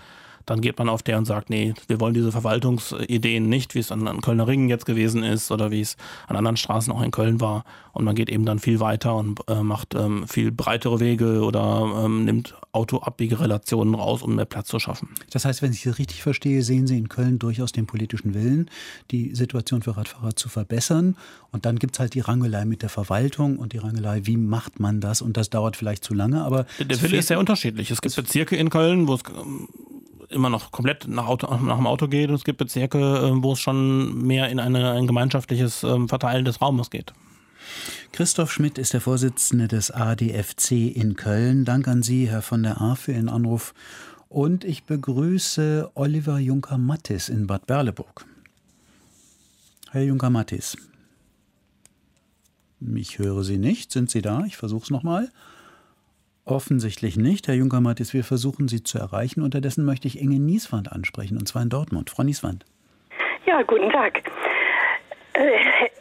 [0.47, 3.93] dann geht man auf der und sagt, nee, wir wollen diese Verwaltungsideen nicht, wie es
[3.93, 7.11] an, an Kölner Ringen jetzt gewesen ist oder wie es an anderen Straßen auch in
[7.11, 7.65] Köln war.
[7.93, 12.05] Und man geht eben dann viel weiter und äh, macht ähm, viel breitere Wege oder
[12.05, 15.09] ähm, nimmt Autoabbiegerelationen raus, um mehr Platz zu schaffen.
[15.31, 18.71] Das heißt, wenn ich das richtig verstehe, sehen Sie in Köln durchaus den politischen Willen,
[19.11, 21.17] die Situation für Radfahrer zu verbessern.
[21.51, 24.79] Und dann gibt es halt die Rangelei mit der Verwaltung und die Rangelei, wie macht
[24.79, 25.21] man das?
[25.21, 26.67] Und das dauert vielleicht zu lange, aber.
[26.79, 27.91] Der Wille ist sehr unterschiedlich.
[27.91, 29.69] Es gibt Bezirke in Köln, wo es ähm,
[30.31, 32.31] immer noch komplett nach, Auto, nach dem Auto geht.
[32.31, 36.61] Es gibt Bezirke, äh, wo es schon mehr in eine, ein gemeinschaftliches ähm, Verteilen des
[36.61, 37.13] Raumes geht.
[38.13, 41.65] Christoph Schmidt ist der Vorsitzende des ADFC in Köln.
[41.65, 43.75] Dank an Sie, Herr von der A, für Ihren Anruf.
[44.29, 48.25] Und ich begrüße Oliver Junker-Mattis in Bad Berleburg.
[49.91, 50.77] Herr Junker-Mattis.
[52.95, 53.93] Ich höre Sie nicht.
[53.93, 54.45] Sind Sie da?
[54.47, 55.31] Ich versuche es nochmal.
[56.51, 57.47] Offensichtlich nicht.
[57.47, 59.43] Herr Juncker-Mattis, wir versuchen Sie zu erreichen.
[59.43, 62.11] Unterdessen möchte ich Inge Nieswand ansprechen, und zwar in Dortmund.
[62.11, 62.65] Frau Nieswand.
[63.47, 64.21] Ja, guten Tag.
[65.35, 65.51] Äh,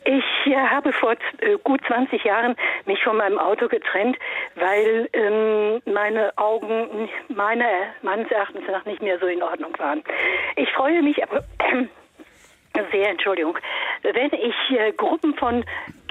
[0.06, 4.18] ich habe vor äh, gut 20 Jahren mich von meinem Auto getrennt,
[4.56, 7.66] weil ähm, meine Augen meine,
[8.02, 10.04] meines Erachtens nach nicht mehr so in Ordnung waren.
[10.56, 11.44] Ich freue mich aber
[12.92, 13.58] sehr, Entschuldigung,
[14.04, 15.66] wenn ich äh, Gruppen von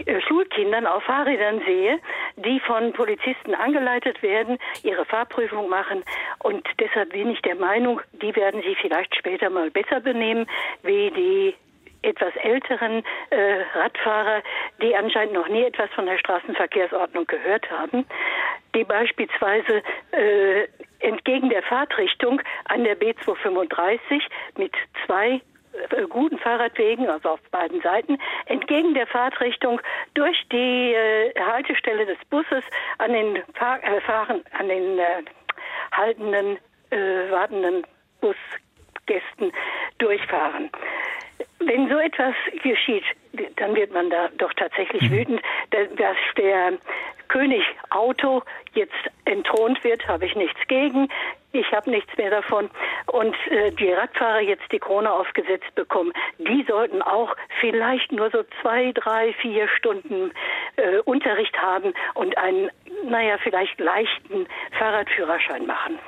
[0.07, 1.99] äh, Schulkindern auf Fahrrädern sehe,
[2.37, 6.03] die von Polizisten angeleitet werden, ihre Fahrprüfung machen
[6.41, 10.47] und deshalb bin ich der Meinung, die werden sich vielleicht später mal besser benehmen,
[10.83, 11.55] wie die
[12.03, 14.43] etwas älteren äh, Radfahrer,
[14.81, 18.07] die anscheinend noch nie etwas von der Straßenverkehrsordnung gehört haben,
[18.75, 20.69] die beispielsweise äh,
[21.01, 24.23] entgegen der Fahrtrichtung an der B235
[24.57, 24.73] mit
[25.07, 25.41] zwei
[26.09, 29.81] guten Fahrradwegen, also auf beiden Seiten, entgegen der Fahrtrichtung
[30.15, 32.65] durch die äh, Haltestelle des Busses
[32.99, 35.05] an den Fahr äh, Fahren, an den äh,
[35.93, 36.59] haltenden,
[36.91, 37.85] äh, wartenden
[38.21, 39.53] Busgästen
[39.99, 40.71] durchfahren.
[41.61, 43.05] Wenn so etwas geschieht,
[43.57, 45.11] dann wird man da doch tatsächlich mhm.
[45.11, 46.79] wütend, dass der
[47.29, 48.93] König Auto jetzt
[49.25, 51.09] entthront wird, habe ich nichts gegen.
[51.53, 52.71] Ich habe nichts mehr davon.
[53.07, 58.45] Und äh, die Radfahrer jetzt die Krone aufgesetzt bekommen, die sollten auch vielleicht nur so
[58.61, 60.33] zwei, drei, vier Stunden
[60.77, 62.71] äh, Unterricht haben und einen,
[63.05, 64.47] naja, vielleicht leichten
[64.79, 65.99] Fahrradführerschein machen.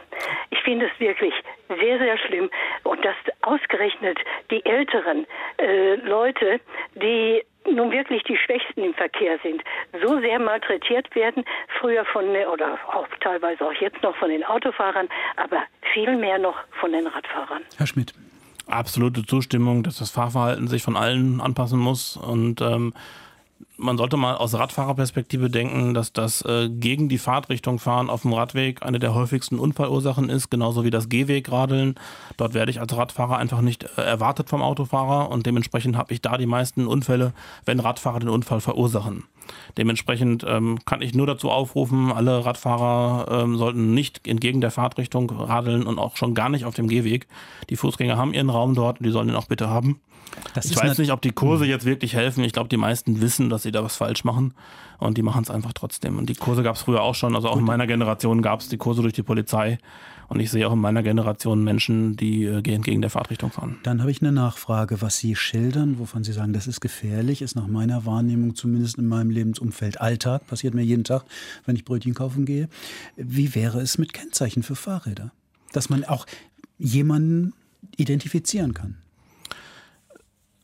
[0.51, 1.35] Ich finde es wirklich
[1.69, 2.51] sehr, sehr schlimm.
[2.85, 4.19] Und dass ausgerechnet
[4.51, 5.27] die älteren
[5.59, 6.61] äh, Leute,
[6.95, 9.63] die nun wirklich die Schwächsten im Verkehr sind,
[10.03, 11.45] so sehr malträtiert werden,
[11.81, 16.57] früher von, oder auch teilweise auch jetzt noch von den Autofahrern, aber viel mehr noch
[16.81, 17.63] von den Radfahrern.
[17.77, 18.15] Herr Schmidt.
[18.67, 22.95] Absolute Zustimmung, dass das Fahrverhalten sich von allen anpassen muss und ähm,
[23.81, 28.33] man sollte mal aus Radfahrerperspektive denken, dass das äh, gegen die Fahrtrichtung fahren auf dem
[28.33, 31.95] Radweg eine der häufigsten Unfallursachen ist, genauso wie das Gehwegradeln.
[32.37, 36.21] Dort werde ich als Radfahrer einfach nicht äh, erwartet vom Autofahrer und dementsprechend habe ich
[36.21, 37.33] da die meisten Unfälle,
[37.65, 39.25] wenn Radfahrer den Unfall verursachen.
[39.77, 45.31] Dementsprechend ähm, kann ich nur dazu aufrufen, alle Radfahrer ähm, sollten nicht entgegen der Fahrtrichtung
[45.31, 47.27] radeln und auch schon gar nicht auf dem Gehweg.
[47.69, 50.01] Die Fußgänger haben ihren Raum dort und die sollen ihn auch bitte haben.
[50.55, 52.43] Das ich weiß nicht, ob die Kurse jetzt wirklich helfen.
[52.45, 54.55] Ich glaube, die meisten wissen, dass sie da was falsch machen
[54.99, 56.19] und die machen es einfach trotzdem.
[56.19, 57.35] Und die Kurse gab es früher auch schon.
[57.35, 57.61] Also auch Gut.
[57.61, 59.79] in meiner Generation gab es die Kurse durch die Polizei.
[60.29, 63.79] Und ich sehe auch in meiner Generation Menschen, die äh, gehen gegen der Fahrtrichtung fahren.
[63.83, 67.57] Dann habe ich eine Nachfrage, was Sie schildern, wovon Sie sagen, das ist gefährlich, ist
[67.57, 71.25] nach meiner Wahrnehmung zumindest in meinem Lebensumfeld Alltag, passiert mir jeden Tag,
[71.67, 72.69] wenn ich Brötchen kaufen gehe.
[73.17, 75.33] Wie wäre es mit Kennzeichen für Fahrräder?
[75.73, 76.27] Dass man auch
[76.79, 77.53] jemanden
[77.97, 78.99] identifizieren kann.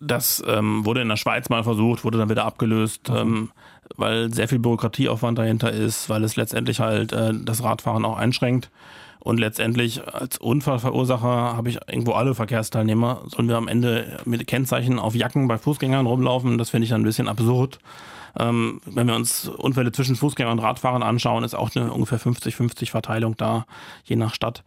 [0.01, 3.17] Das ähm, wurde in der Schweiz mal versucht, wurde dann wieder abgelöst, mhm.
[3.17, 3.51] ähm,
[3.97, 8.71] weil sehr viel Bürokratieaufwand dahinter ist, weil es letztendlich halt äh, das Radfahren auch einschränkt.
[9.21, 13.23] Und letztendlich als Unfallverursacher habe ich irgendwo alle Verkehrsteilnehmer.
[13.27, 16.59] Sollen wir am Ende mit Kennzeichen auf Jacken bei Fußgängern rumlaufen?
[16.59, 17.81] Das finde ich dann ein bisschen absurd.
[18.39, 22.91] Ähm, wenn wir uns Unfälle zwischen Fußgängern und Radfahrern anschauen, ist auch eine ungefähr 50-50
[22.91, 23.67] Verteilung da,
[24.05, 24.63] je nach Stadt.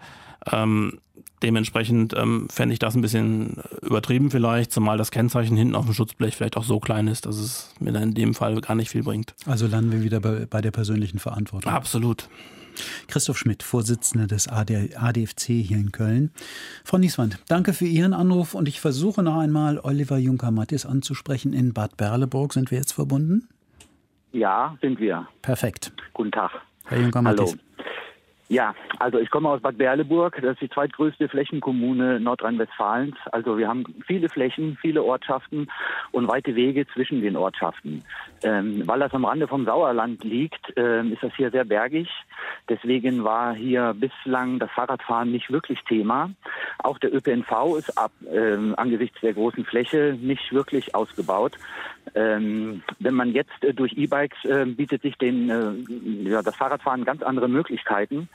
[0.52, 1.00] Ähm,
[1.42, 5.94] Dementsprechend ähm, fände ich das ein bisschen übertrieben vielleicht, zumal das Kennzeichen hinten auf dem
[5.94, 8.90] Schutzblech vielleicht auch so klein ist, dass es mir dann in dem Fall gar nicht
[8.90, 9.34] viel bringt.
[9.46, 11.72] Also landen wir wieder bei, bei der persönlichen Verantwortung.
[11.72, 12.28] Absolut.
[13.08, 16.32] Christoph Schmidt, Vorsitzender des AD, ADFC hier in Köln.
[16.84, 21.54] Frau Nieswand, danke für Ihren Anruf und ich versuche noch einmal Oliver Juncker-Mattis anzusprechen.
[21.54, 23.48] In Bad Berleburg sind wir jetzt verbunden?
[24.32, 25.28] Ja, sind wir.
[25.42, 25.92] Perfekt.
[26.14, 26.52] Guten Tag.
[26.86, 27.52] Herr Juncker-Mattis.
[27.52, 27.60] Hallo.
[28.52, 30.40] Ja, also ich komme aus Bad Berleburg.
[30.42, 33.16] Das ist die zweitgrößte Flächenkommune Nordrhein-Westfalens.
[33.32, 35.68] Also wir haben viele Flächen, viele Ortschaften
[36.12, 38.04] und weite Wege zwischen den Ortschaften.
[38.42, 42.10] Ähm, weil das am Rande vom Sauerland liegt, ähm, ist das hier sehr bergig.
[42.68, 46.32] Deswegen war hier bislang das Fahrradfahren nicht wirklich Thema.
[46.80, 51.56] Auch der ÖPNV ist ab, ähm, angesichts der großen Fläche nicht wirklich ausgebaut.
[52.16, 57.06] Ähm, wenn man jetzt äh, durch E-Bikes äh, bietet sich den, äh, ja, das Fahrradfahren
[57.06, 58.30] ganz andere Möglichkeiten.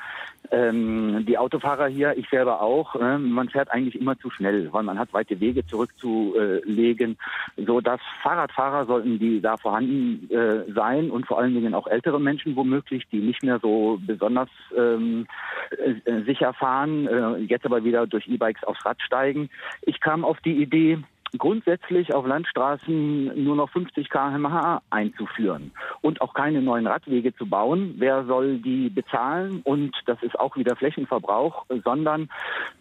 [0.51, 4.83] Ähm, die Autofahrer hier, ich selber auch, äh, man fährt eigentlich immer zu schnell, weil
[4.83, 7.17] man hat weite Wege zurückzulegen.
[7.57, 12.21] So dass Fahrradfahrer sollten die da vorhanden äh, sein und vor allen Dingen auch ältere
[12.21, 15.27] Menschen womöglich, die nicht mehr so besonders ähm,
[15.71, 19.49] äh, sicher fahren, äh, jetzt aber wieder durch E-Bikes aufs Rad steigen.
[19.83, 20.99] Ich kam auf die Idee,
[21.39, 27.95] grundsätzlich auf Landstraßen nur noch 50 km/h einzuführen und auch keine neuen Radwege zu bauen.
[27.99, 29.61] Wer soll die bezahlen?
[29.65, 32.29] Und das ist auch wieder Flächenverbrauch, sondern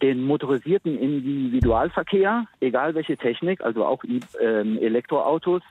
[0.02, 4.02] den motorisierten Individualverkehr, egal welche Technik, also auch
[4.40, 5.62] ähm, Elektroautos,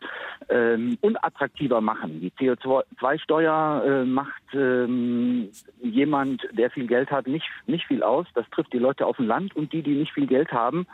[0.49, 2.19] ähm, unattraktiver machen.
[2.21, 5.49] Die CO2-Steuer äh, macht ähm,
[5.81, 8.27] jemand, der viel Geld hat, nicht, nicht viel aus.
[8.35, 10.85] Das trifft die Leute auf dem Land und die, die nicht viel Geld haben.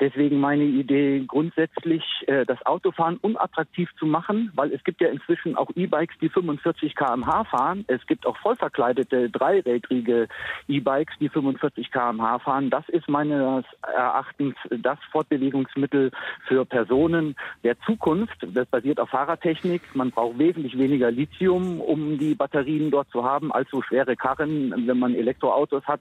[0.00, 5.56] Deswegen meine Idee, grundsätzlich äh, das Autofahren unattraktiv zu machen, weil es gibt ja inzwischen
[5.56, 7.84] auch E-Bikes, die 45 km/h fahren.
[7.88, 10.28] Es gibt auch vollverkleidete dreirädrige
[10.68, 12.70] E-Bikes, die 45 km/h fahren.
[12.70, 16.10] Das ist meines Erachtens das Fortbewegungsmittel
[16.46, 18.36] für Personen der Zukunft.
[18.54, 19.82] Das basiert auf Fahrradtechnik.
[19.94, 24.86] Man braucht wesentlich weniger Lithium, um die Batterien dort zu haben, als so schwere Karren,
[24.86, 26.00] wenn man Elektroautos hat,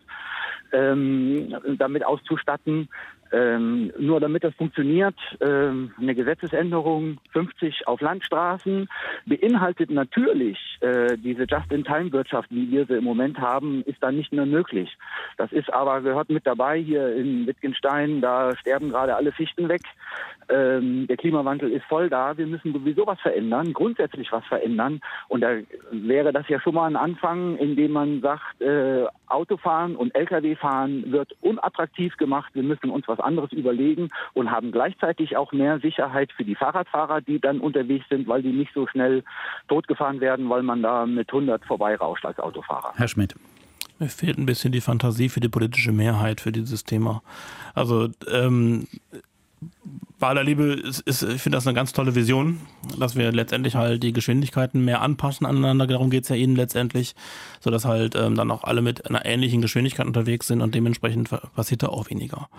[0.72, 2.90] ähm, damit auszustatten.
[3.32, 8.90] Ähm, nur damit das funktioniert, ähm, eine Gesetzesänderung 50 auf Landstraßen
[9.26, 14.46] beinhaltet natürlich äh, diese Just-in-Time-Wirtschaft, wie wir sie im Moment haben, ist da nicht mehr
[14.46, 14.98] möglich.
[15.38, 18.22] Das ist aber gehört mit dabei hier in Wittgenstein.
[18.22, 19.82] Da sterben gerade alle Fichten weg.
[20.50, 22.38] Ähm, der Klimawandel ist voll da.
[22.38, 25.00] Wir müssen sowieso was verändern, grundsätzlich was verändern.
[25.28, 25.50] Und da
[25.92, 31.36] wäre das ja schon mal ein Anfang, indem man sagt, äh, Autofahren und Lkw-Fahren wird
[31.42, 32.50] unattraktiv gemacht.
[32.54, 37.22] Wir müssen uns was anderes überlegen und haben gleichzeitig auch mehr Sicherheit für die Fahrradfahrer,
[37.22, 39.24] die dann unterwegs sind, weil die nicht so schnell
[39.68, 42.94] totgefahren werden, weil man da mit 100 vorbeirauscht als Autofahrer.
[42.96, 43.36] Herr Schmidt.
[44.00, 47.22] Mir fehlt ein bisschen die Fantasie für die politische Mehrheit für dieses Thema.
[47.76, 48.88] Also ähm,
[50.20, 52.60] bei aller Liebe, ist, ist, ich finde das eine ganz tolle Vision,
[52.98, 55.88] dass wir letztendlich halt die Geschwindigkeiten mehr anpassen aneinander.
[55.88, 57.16] Darum geht es ja Ihnen letztendlich,
[57.60, 61.84] sodass halt ähm, dann auch alle mit einer ähnlichen Geschwindigkeit unterwegs sind und dementsprechend passiert
[61.84, 62.50] da auch weniger.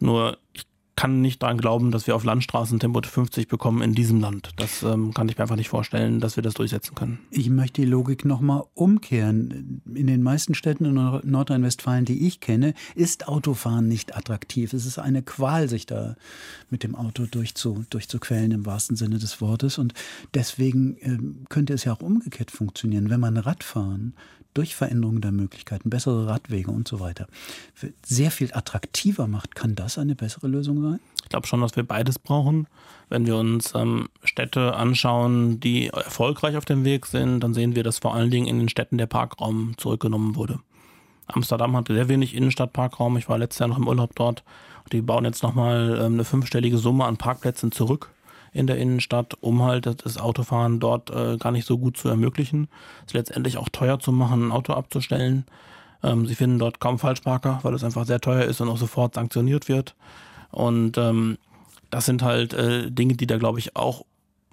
[0.00, 0.66] Nur ich
[0.98, 4.50] kann nicht daran glauben, dass wir auf Landstraßen Tempo 50 bekommen in diesem Land.
[4.56, 7.20] Das ähm, kann ich mir einfach nicht vorstellen, dass wir das durchsetzen können.
[7.30, 9.80] Ich möchte die Logik nochmal umkehren.
[9.94, 14.72] In den meisten Städten in Nordrhein-Westfalen, die ich kenne, ist Autofahren nicht attraktiv.
[14.72, 16.16] Es ist eine Qual, sich da
[16.68, 19.78] mit dem Auto durchzu, durchzuquälen im wahrsten Sinne des Wortes.
[19.78, 19.94] Und
[20.34, 23.08] deswegen äh, könnte es ja auch umgekehrt funktionieren.
[23.08, 24.14] Wenn man Radfahren
[24.58, 27.28] durch Veränderungen der Möglichkeiten, bessere Radwege und so weiter,
[28.04, 30.87] sehr viel attraktiver macht, kann das eine bessere Lösung sein?
[31.22, 32.66] Ich glaube schon, dass wir beides brauchen.
[33.08, 37.82] Wenn wir uns ähm, Städte anschauen, die erfolgreich auf dem Weg sind, dann sehen wir,
[37.82, 40.58] dass vor allen Dingen in den Städten der Parkraum zurückgenommen wurde.
[41.26, 43.16] Amsterdam hatte sehr wenig Innenstadtparkraum.
[43.18, 44.42] Ich war letztes Jahr noch im Urlaub dort.
[44.92, 48.10] Die bauen jetzt nochmal ähm, eine fünfstellige Summe an Parkplätzen zurück
[48.52, 52.68] in der Innenstadt, um halt das Autofahren dort äh, gar nicht so gut zu ermöglichen.
[53.06, 55.44] Es letztendlich auch teuer zu machen, ein Auto abzustellen.
[56.02, 59.14] Ähm, sie finden dort kaum Falschparker, weil es einfach sehr teuer ist und auch sofort
[59.14, 59.94] sanktioniert wird.
[60.50, 61.38] Und ähm,
[61.90, 64.04] das sind halt äh, Dinge, die da, glaube ich, auch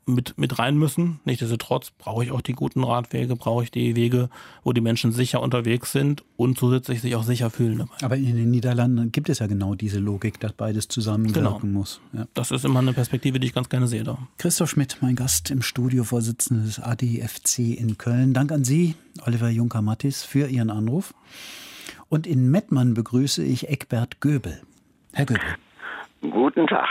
[0.08, 1.19] mit, mit rein müssen.
[1.25, 4.29] Nichtsdestotrotz brauche ich auch die guten Radwege, brauche ich die Wege,
[4.63, 7.95] wo die Menschen sicher unterwegs sind und zusätzlich sich auch sicher fühlen dabei.
[8.03, 11.79] Aber in den Niederlanden gibt es ja genau diese Logik, dass beides zusammenwirken genau.
[11.79, 12.01] muss.
[12.13, 12.27] Ja.
[12.34, 14.17] Das ist immer eine Perspektive, die ich ganz gerne sehe da.
[14.38, 18.34] Christoph Schmidt, mein Gast im Studio, Vorsitzender des ADFC in Köln.
[18.34, 21.13] Dank an Sie, Oliver Juncker-Mattis, für Ihren Anruf.
[22.10, 24.62] Und in Mettmann begrüße ich Eckbert Göbel.
[25.13, 25.41] Herr Göbel.
[26.31, 26.88] Guten Tag.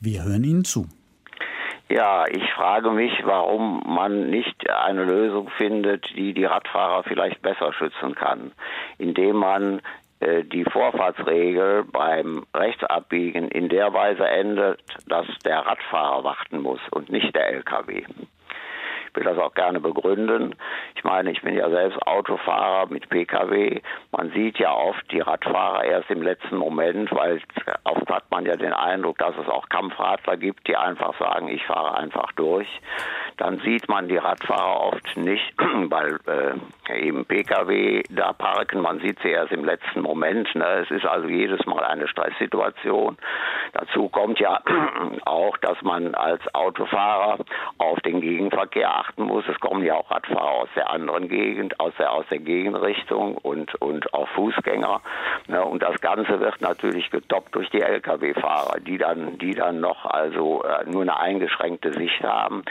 [0.00, 0.86] Wir hören Ihnen zu.
[1.88, 7.72] Ja, ich frage mich, warum man nicht eine Lösung findet, die die Radfahrer vielleicht besser
[7.72, 8.52] schützen kann,
[8.98, 9.80] indem man
[10.20, 17.10] äh, die Vorfahrtsregel beim Rechtsabbiegen in der Weise ändert, dass der Radfahrer warten muss und
[17.10, 18.04] nicht der LKW.
[19.14, 20.54] Will das auch gerne begründen.
[20.96, 23.80] Ich meine, ich bin ja selbst Autofahrer mit Pkw.
[24.12, 27.40] Man sieht ja oft die Radfahrer erst im letzten Moment, weil
[27.84, 31.64] oft hat man ja den Eindruck, dass es auch Kampfradler gibt, die einfach sagen, ich
[31.64, 32.68] fahre einfach durch.
[33.36, 38.80] Dann sieht man die Radfahrer oft nicht, weil äh, eben Pkw da parken.
[38.80, 40.54] Man sieht sie erst im letzten Moment.
[40.54, 40.64] Ne?
[40.82, 43.16] Es ist also jedes Mal eine Stresssituation.
[43.72, 44.60] Dazu kommt ja
[45.24, 47.38] auch, dass man als Autofahrer
[47.78, 49.44] auf den Gegenverkehr achten muss.
[49.48, 53.74] Es kommen ja auch Radfahrer aus der anderen Gegend, aus der, aus der Gegenrichtung und,
[53.80, 55.00] und auch Fußgänger.
[55.48, 55.64] Ne?
[55.64, 60.62] Und das Ganze wird natürlich getoppt durch die Lkw-Fahrer, die dann, die dann noch also
[60.62, 62.64] äh, nur eine eingeschränkte Sicht haben.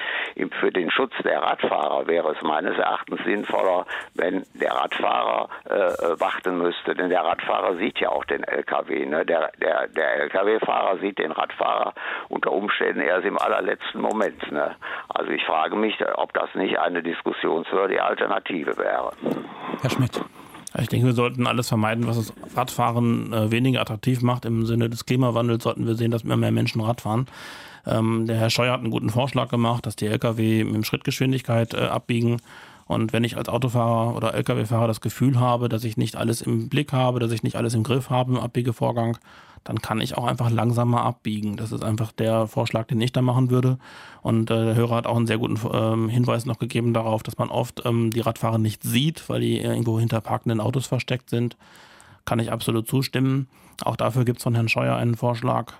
[0.60, 6.20] Für den Schutz der Radfahrer wäre es meines Erachtens sinnvoller, wenn der Radfahrer äh, äh
[6.20, 6.96] warten müsste.
[6.96, 9.06] Denn der Radfahrer sieht ja auch den Lkw.
[9.06, 9.26] Ne?
[9.26, 11.94] Der, der, der Lkw-Fahrer sieht den Radfahrer
[12.30, 14.52] unter Umständen erst im allerletzten Moment.
[14.52, 14.76] Ne?
[15.10, 19.12] Also ich frage mich, ob das nicht eine diskussionswürdige Alternative wäre.
[19.82, 20.22] Herr Schmidt.
[20.80, 24.46] Ich denke, wir sollten alles vermeiden, was das Radfahren äh, weniger attraktiv macht.
[24.46, 27.28] Im Sinne des Klimawandels sollten wir sehen, dass immer mehr Menschen Radfahren.
[27.86, 31.82] Ähm, der Herr Scheuer hat einen guten Vorschlag gemacht, dass die Lkw mit Schrittgeschwindigkeit äh,
[31.82, 32.42] abbiegen.
[32.86, 36.70] Und wenn ich als Autofahrer oder Lkw-Fahrer das Gefühl habe, dass ich nicht alles im
[36.70, 39.18] Blick habe, dass ich nicht alles im Griff habe im Abbiegevorgang,
[39.64, 41.56] dann kann ich auch einfach langsamer abbiegen.
[41.56, 43.78] Das ist einfach der Vorschlag, den ich da machen würde.
[44.22, 47.38] Und äh, der Hörer hat auch einen sehr guten ähm, Hinweis noch gegeben darauf, dass
[47.38, 51.56] man oft ähm, die Radfahrer nicht sieht, weil die irgendwo hinter parkenden Autos versteckt sind.
[52.26, 53.48] Kann ich absolut zustimmen.
[53.84, 55.74] Auch dafür gibt es von Herrn Scheuer einen Vorschlag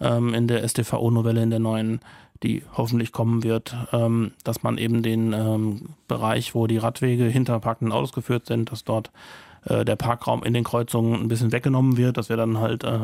[0.00, 2.00] ähm, in der StVO-Novelle, in der neuen,
[2.42, 7.58] die hoffentlich kommen wird, ähm, dass man eben den ähm, Bereich, wo die Radwege hinter
[7.60, 9.10] parkenden Autos geführt sind, dass dort
[9.64, 12.98] äh, der Parkraum in den Kreuzungen ein bisschen weggenommen wird, dass wir dann halt äh,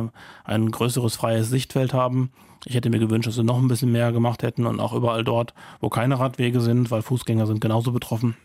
[0.45, 2.31] ein größeres freies Sichtfeld haben.
[2.65, 5.25] Ich hätte mir gewünscht, dass wir noch ein bisschen mehr gemacht hätten und auch überall
[5.25, 8.37] dort, wo keine Radwege sind, weil Fußgänger sind genauso betroffen.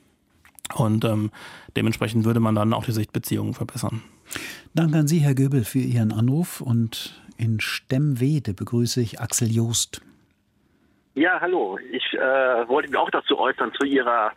[0.76, 1.32] Und ähm,
[1.76, 4.02] dementsprechend würde man dann auch die Sichtbeziehungen verbessern.
[4.76, 6.62] Danke an Sie, Herr Göbel, für Ihren Anruf.
[6.62, 10.02] Und in Stemmwede begrüße ich Axel Joost.
[11.20, 11.78] Ja, hallo.
[11.92, 12.18] Ich äh,
[12.70, 14.32] wollte mich auch dazu äußern zu Ihrer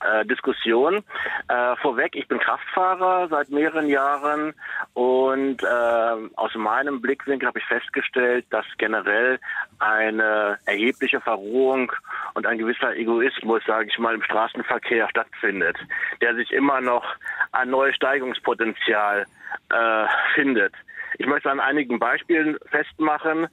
[0.00, 1.04] äh, Diskussion.
[1.46, 4.52] Äh, vorweg, ich bin Kraftfahrer seit mehreren Jahren
[4.94, 9.38] und äh, aus meinem Blickwinkel habe ich festgestellt, dass generell
[9.78, 11.92] eine erhebliche Verrohung
[12.34, 15.76] und ein gewisser Egoismus, sage ich mal, im Straßenverkehr stattfindet,
[16.20, 17.04] der sich immer noch
[17.52, 19.24] ein neues Steigungspotenzial
[19.70, 20.74] äh, findet.
[21.16, 23.44] Ich möchte an einigen Beispielen festmachen.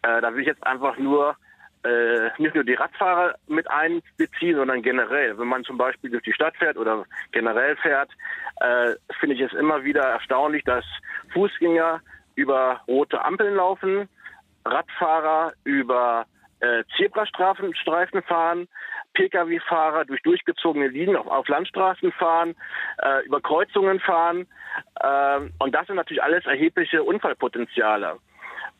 [0.00, 1.36] Äh, da will ich jetzt einfach nur
[1.84, 5.38] äh, nicht nur die Radfahrer mit einbeziehen, sondern generell.
[5.38, 8.10] Wenn man zum Beispiel durch die Stadt fährt oder generell fährt,
[8.60, 10.84] äh, finde ich es immer wieder erstaunlich, dass
[11.32, 12.00] Fußgänger
[12.34, 14.08] über rote Ampeln laufen,
[14.64, 16.26] Radfahrer über
[16.60, 18.68] äh, Zebrastreifen fahren,
[19.14, 22.54] Pkw-Fahrer durch durchgezogene Linien auf, auf Landstraßen fahren,
[22.98, 24.46] äh, über Kreuzungen fahren.
[25.00, 28.18] Äh, und das sind natürlich alles erhebliche Unfallpotenziale.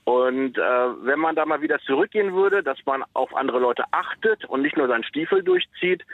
[0.04, 4.44] Und äh, wenn man da mal wieder zurückgehen würde, dass man auf andere Leute achtet
[4.46, 6.04] und nicht nur seinen Stiefel durchzieht,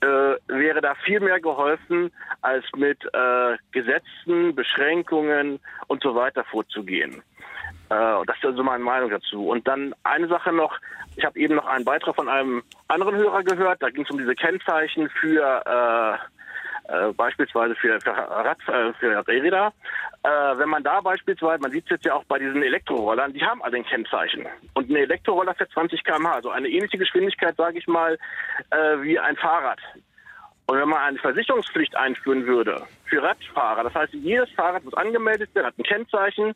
[0.00, 0.06] äh,
[0.48, 2.10] wäre da viel mehr geholfen,
[2.42, 7.22] als mit äh, Gesetzen, Beschränkungen und so weiter vorzugehen.
[7.90, 9.48] Äh, das ist also meine Meinung dazu.
[9.48, 10.78] Und dann eine Sache noch,
[11.16, 14.18] ich habe eben noch einen Beitrag von einem anderen Hörer gehört, da ging es um
[14.18, 16.37] diese Kennzeichen für äh,
[16.88, 19.72] äh, beispielsweise für, für, Rad, äh, für Räder.
[20.22, 23.44] Äh, wenn man da beispielsweise, man sieht es jetzt ja auch bei diesen Elektrorollern, die
[23.44, 24.46] haben alle ein Kennzeichen.
[24.74, 28.18] Und ein Elektroroller fährt 20 km/h, also eine ähnliche Geschwindigkeit, sage ich mal,
[28.70, 29.78] äh, wie ein Fahrrad.
[30.68, 35.54] Und wenn man eine Versicherungspflicht einführen würde für Radfahrer, das heißt, jedes Fahrrad muss angemeldet
[35.54, 36.54] werden, hat ein Kennzeichen,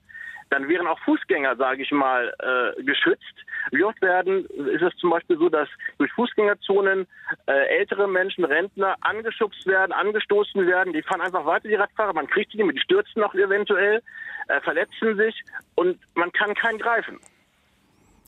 [0.51, 3.35] dann wären auch Fußgänger, sage ich mal, äh, geschützt.
[3.71, 7.07] Wie oft werden, ist es zum Beispiel so, dass durch Fußgängerzonen
[7.47, 12.27] äh, ältere Menschen, Rentner angeschubst werden, angestoßen werden, die fahren einfach weiter, die Radfahrer, man
[12.27, 14.03] kriegt die, die stürzen noch eventuell,
[14.49, 15.43] äh, verletzen sich
[15.75, 17.19] und man kann keinen greifen.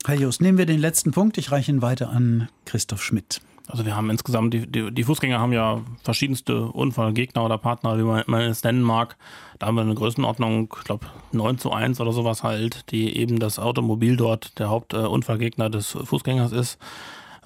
[0.07, 1.37] Herr Just, nehmen wir den letzten Punkt.
[1.37, 3.43] Ich reiche ihn weiter an Christoph Schmidt.
[3.67, 8.03] Also wir haben insgesamt, die, die, die, Fußgänger haben ja verschiedenste Unfallgegner oder Partner, wie
[8.03, 9.17] man, man es nennen mag.
[9.59, 13.39] Da haben wir eine Größenordnung, ich glaube 9 zu 1 oder sowas halt, die eben
[13.39, 16.79] das Automobil dort der Hauptunfallgegner des Fußgängers ist.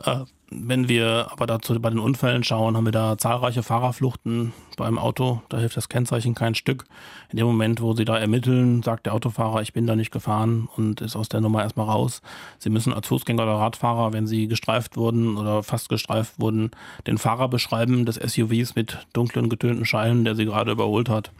[0.04, 4.98] Äh, wenn wir aber dazu bei den Unfällen schauen, haben wir da zahlreiche Fahrerfluchten beim
[4.98, 5.42] Auto.
[5.50, 6.86] Da hilft das Kennzeichen kein Stück.
[7.30, 10.68] In dem Moment, wo Sie da ermitteln, sagt der Autofahrer, ich bin da nicht gefahren
[10.76, 12.22] und ist aus der Nummer erstmal raus.
[12.58, 16.70] Sie müssen als Fußgänger oder Radfahrer, wenn Sie gestreift wurden oder fast gestreift wurden,
[17.06, 21.30] den Fahrer beschreiben des SUVs mit dunklen, getönten Scheiben, der Sie gerade überholt hat.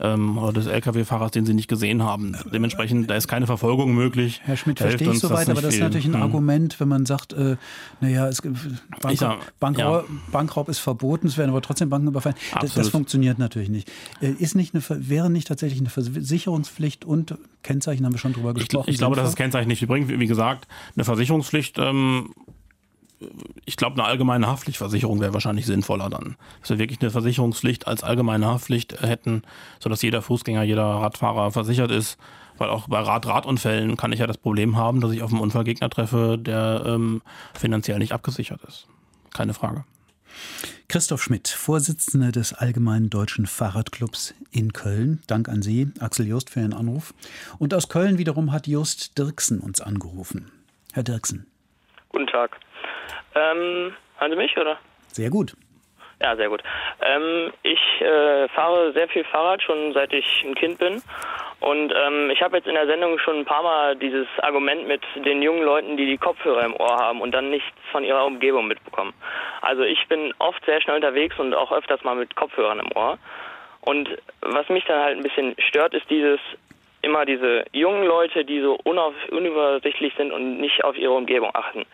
[0.00, 2.36] Ähm, oder des Lkw-Fahrers, den sie nicht gesehen haben.
[2.52, 4.40] Dementsprechend, da ist keine Verfolgung möglich.
[4.44, 6.22] Herr Schmidt, verstehe ich soweit, aber das ist natürlich ein hm.
[6.22, 7.56] Argument, wenn man sagt, äh,
[8.00, 10.14] naja, es, Bankraub, sag, Bankraub, ja.
[10.30, 12.36] Bankraub, ist verboten, es werden aber trotzdem Banken überfallen.
[12.60, 13.90] Das, das, funktioniert natürlich nicht.
[14.20, 18.54] Äh, ist nicht eine, wäre nicht tatsächlich eine Versicherungspflicht und Kennzeichen, haben wir schon drüber
[18.54, 18.84] gesprochen.
[18.88, 20.08] Ich, ich glaube, dass es Kennzeichen nicht bringt.
[20.08, 22.32] Wie gesagt, eine Versicherungspflicht ähm,
[23.64, 26.36] ich glaube, eine allgemeine Haftpflichtversicherung wäre wahrscheinlich sinnvoller dann.
[26.60, 29.42] Dass wir wirklich eine Versicherungspflicht als allgemeine Haftpflicht hätten,
[29.80, 32.18] sodass jeder Fußgänger, jeder Radfahrer versichert ist.
[32.58, 35.90] Weil auch bei Rad-Radunfällen kann ich ja das Problem haben, dass ich auf einen Unfallgegner
[35.90, 37.22] treffe, der ähm,
[37.54, 38.88] finanziell nicht abgesichert ist.
[39.32, 39.84] Keine Frage.
[40.88, 45.22] Christoph Schmidt, Vorsitzender des Allgemeinen Deutschen Fahrradclubs in Köln.
[45.26, 47.14] Dank an Sie, Axel Just, für Ihren Anruf.
[47.58, 50.50] Und aus Köln wiederum hat Just Dirksen uns angerufen.
[50.92, 51.46] Herr Dirksen.
[52.08, 52.58] Guten Tag.
[53.34, 54.78] Ähm, hören Sie mich, oder?
[55.08, 55.54] Sehr gut.
[56.20, 56.62] Ja, sehr gut.
[57.00, 61.00] Ähm, ich äh, fahre sehr viel Fahrrad, schon seit ich ein Kind bin.
[61.60, 65.02] Und ähm, ich habe jetzt in der Sendung schon ein paar Mal dieses Argument mit
[65.24, 68.66] den jungen Leuten, die die Kopfhörer im Ohr haben und dann nichts von ihrer Umgebung
[68.66, 69.12] mitbekommen.
[69.60, 73.18] Also ich bin oft sehr schnell unterwegs und auch öfters mal mit Kopfhörern im Ohr.
[73.80, 74.08] Und
[74.40, 76.40] was mich dann halt ein bisschen stört, ist dieses
[77.02, 81.86] immer diese jungen Leute, die so unübersichtlich sind und nicht auf ihre Umgebung achten.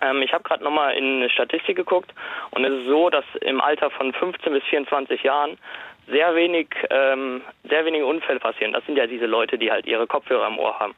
[0.00, 2.12] Ähm, ich habe gerade nochmal in eine Statistik geguckt
[2.50, 5.58] und es ist so, dass im Alter von 15 bis 24 Jahren
[6.06, 8.72] sehr wenig, ähm, sehr wenige Unfälle passieren.
[8.72, 10.94] Das sind ja diese Leute, die halt ihre Kopfhörer im Ohr haben.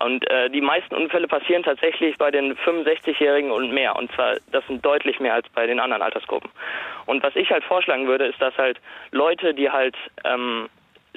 [0.00, 3.94] Und äh, die meisten Unfälle passieren tatsächlich bei den 65-Jährigen und mehr.
[3.96, 6.50] Und zwar, das sind deutlich mehr als bei den anderen Altersgruppen.
[7.06, 8.80] Und was ich halt vorschlagen würde, ist, dass halt
[9.12, 10.68] Leute, die halt ähm,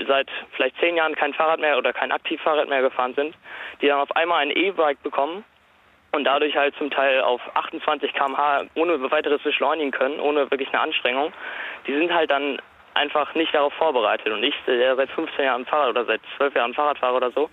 [0.07, 3.35] seit vielleicht zehn Jahren kein Fahrrad mehr oder kein Aktivfahrrad mehr gefahren sind,
[3.81, 5.43] die dann auf einmal ein E-Bike bekommen
[6.11, 10.81] und dadurch halt zum Teil auf 28 km/h ohne weiteres beschleunigen können, ohne wirklich eine
[10.81, 11.33] Anstrengung,
[11.85, 12.59] die sind halt dann
[12.93, 14.31] einfach nicht darauf vorbereitet.
[14.31, 17.49] Und ich, der seit 15 Jahren Fahrrad oder seit 12 Jahren Fahrrad fahre oder so,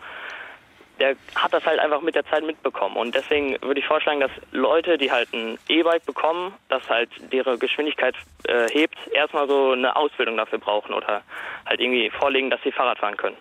[1.01, 2.97] der hat das halt einfach mit der Zeit mitbekommen.
[2.97, 7.59] Und deswegen würde ich vorschlagen, dass Leute, die halt ein E-Bike bekommen, das halt ihre
[7.59, 8.15] Geschwindigkeit
[8.45, 11.23] äh, hebt, erstmal so eine Ausbildung dafür brauchen oder
[11.67, 13.37] halt irgendwie vorlegen, dass sie Fahrrad fahren können.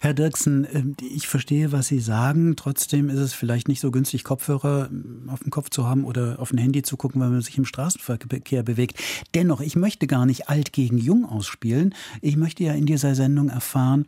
[0.00, 2.56] Herr Dirksen, ähm, ich verstehe, was Sie sagen.
[2.56, 6.36] Trotzdem ist es vielleicht nicht so günstig, Kopfhörer ähm, auf dem Kopf zu haben oder
[6.38, 8.98] auf ein Handy zu gucken, wenn man sich im Straßenverkehr bewegt.
[9.34, 11.94] Dennoch, ich möchte gar nicht alt gegen jung ausspielen.
[12.20, 14.06] Ich möchte ja in dieser Sendung erfahren,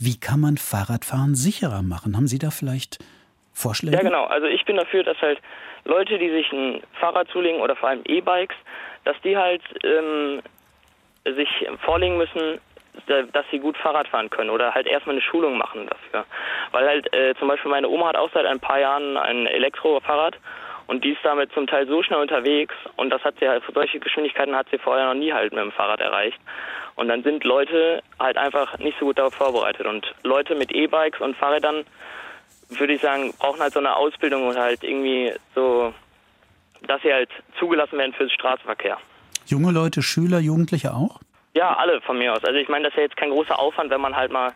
[0.00, 2.16] wie kann man Fahrradfahren sicherer machen?
[2.16, 2.98] Haben Sie da vielleicht
[3.52, 3.96] Vorschläge?
[3.96, 4.24] Ja, genau.
[4.24, 5.38] Also ich bin dafür, dass halt
[5.84, 8.56] Leute, die sich ein Fahrrad zulegen oder vor allem E-Bikes,
[9.04, 10.40] dass die halt ähm,
[11.24, 11.48] sich
[11.84, 12.60] vorlegen müssen,
[13.06, 16.24] dass sie gut Fahrrad fahren können oder halt erstmal eine Schulung machen dafür.
[16.72, 20.36] Weil halt äh, zum Beispiel meine Oma hat auch seit ein paar Jahren ein Elektrofahrrad
[20.90, 23.70] und die ist damit zum Teil so schnell unterwegs und das hat sie halt, für
[23.70, 26.36] solche Geschwindigkeiten hat sie vorher noch nie halt mit dem Fahrrad erreicht.
[26.96, 29.86] Und dann sind Leute halt einfach nicht so gut darauf vorbereitet.
[29.86, 31.84] Und Leute mit E-Bikes und Fahrrädern,
[32.70, 35.94] würde ich sagen, brauchen halt so eine Ausbildung und halt irgendwie so,
[36.82, 37.30] dass sie halt
[37.60, 38.98] zugelassen werden für den Straßenverkehr.
[39.46, 41.20] Junge Leute, Schüler, Jugendliche auch?
[41.54, 42.44] Ja, alle von mir aus.
[42.44, 44.52] Also ich meine, das ist ja jetzt kein großer Aufwand, wenn man halt mal,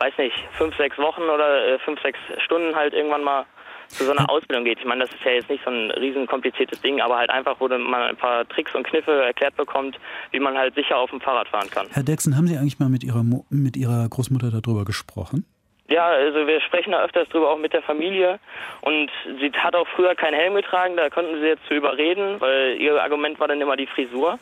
[0.00, 3.46] weiß nicht, fünf, sechs Wochen oder äh, fünf, sechs Stunden halt irgendwann mal
[3.92, 4.78] zu so einer Ausbildung geht.
[4.78, 7.56] Ich meine, das ist ja jetzt nicht so ein riesen kompliziertes Ding, aber halt einfach,
[7.58, 9.98] wo man ein paar Tricks und Kniffe erklärt bekommt,
[10.30, 11.86] wie man halt sicher auf dem Fahrrad fahren kann.
[11.90, 15.44] Herr Dexen, haben Sie eigentlich mal mit Ihrer, mit Ihrer Großmutter darüber gesprochen?
[15.88, 18.38] Ja, also wir sprechen da öfters drüber, auch mit der Familie.
[18.80, 22.80] Und sie hat auch früher keinen Helm getragen, da konnten sie jetzt zu überreden, weil
[22.80, 24.38] ihr Argument war dann immer die Frisur.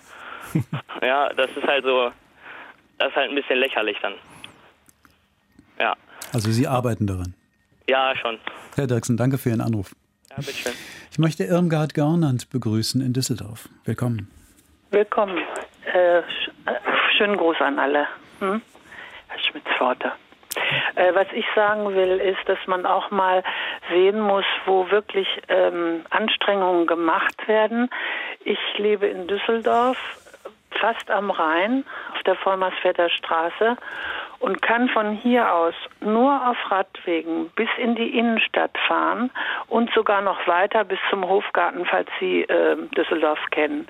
[1.02, 2.12] ja, das ist halt so,
[2.98, 4.14] das ist halt ein bisschen lächerlich dann.
[5.78, 5.96] Ja.
[6.32, 7.34] Also Sie arbeiten daran?
[7.90, 8.38] Ja, schon.
[8.76, 9.90] Herr Dirksen, danke für Ihren Anruf.
[10.30, 10.74] Ja, bitteschön.
[11.10, 13.68] Ich möchte Irmgard Garnand begrüßen in Düsseldorf.
[13.84, 14.30] Willkommen.
[14.92, 15.38] Willkommen.
[15.92, 16.22] Äh,
[17.18, 18.06] schönen Gruß an alle.
[18.38, 18.62] Hm?
[19.26, 20.12] Herr Schmitz-Pforte.
[20.94, 23.42] Äh, was ich sagen will, ist, dass man auch mal
[23.90, 27.90] sehen muss, wo wirklich ähm, Anstrengungen gemacht werden.
[28.44, 29.98] Ich lebe in Düsseldorf,
[30.80, 31.84] fast am Rhein,
[32.14, 33.76] auf der Vollmersvetter Straße
[34.40, 39.30] und kann von hier aus nur auf Radwegen bis in die Innenstadt fahren
[39.68, 43.86] und sogar noch weiter bis zum Hofgarten, falls Sie äh, Düsseldorf kennen.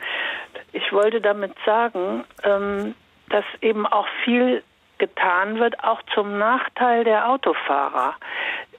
[0.73, 2.95] Ich wollte damit sagen, ähm,
[3.29, 4.63] dass eben auch viel
[4.99, 8.15] getan wird, auch zum Nachteil der Autofahrer.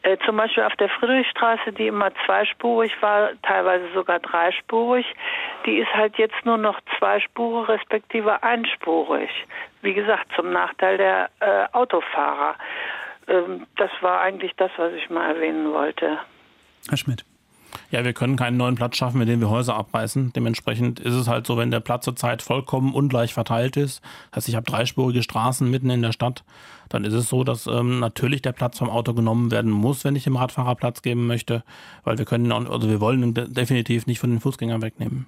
[0.04, 5.06] Äh, zum Beispiel auf der Friedrichstraße, die immer zweispurig war, teilweise sogar dreispurig,
[5.66, 9.30] die ist halt jetzt nur noch zweispurig respektive einspurig.
[9.84, 12.56] Wie gesagt, zum Nachteil der äh, Autofahrer.
[13.28, 16.18] Ähm, das war eigentlich das, was ich mal erwähnen wollte.
[16.90, 17.24] Herr Schmidt.
[17.92, 20.34] Ja, wir können keinen neuen Platz schaffen, mit dem wir Häuser abreißen.
[20.34, 24.50] Dementsprechend ist es halt so, wenn der Platz zurzeit vollkommen ungleich verteilt ist, das heißt,
[24.50, 26.44] ich habe dreispurige Straßen mitten in der Stadt,
[26.90, 30.16] dann ist es so, dass ähm, natürlich der Platz vom Auto genommen werden muss, wenn
[30.16, 31.64] ich dem Radfahrer Platz geben möchte,
[32.04, 35.28] weil wir können, also wir wollen ihn definitiv nicht von den Fußgängern wegnehmen.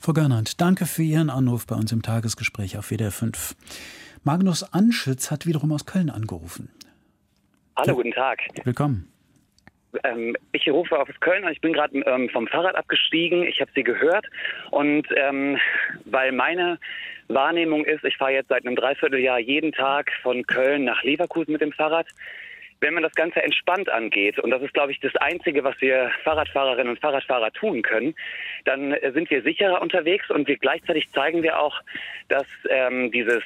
[0.00, 3.56] Frau Gernand, danke für Ihren Anruf bei uns im Tagesgespräch auf WDR 5.
[4.24, 6.68] Magnus Anschütz hat wiederum aus Köln angerufen.
[7.76, 8.40] Hallo, guten Tag.
[8.64, 9.08] Willkommen.
[10.04, 13.44] Ähm, ich rufe aus Köln und ich bin gerade ähm, vom Fahrrad abgestiegen.
[13.44, 14.26] Ich habe Sie gehört
[14.70, 15.58] und ähm,
[16.04, 16.78] weil meine
[17.28, 21.60] Wahrnehmung ist, ich fahre jetzt seit einem Dreivierteljahr jeden Tag von Köln nach Leverkusen mit
[21.60, 22.06] dem Fahrrad.
[22.80, 26.10] Wenn man das Ganze entspannt angeht, und das ist, glaube ich, das Einzige, was wir
[26.24, 28.14] Fahrradfahrerinnen und Fahrradfahrer tun können,
[28.66, 31.80] dann sind wir sicherer unterwegs und wir gleichzeitig zeigen wir auch,
[32.28, 33.42] dass ähm, dieses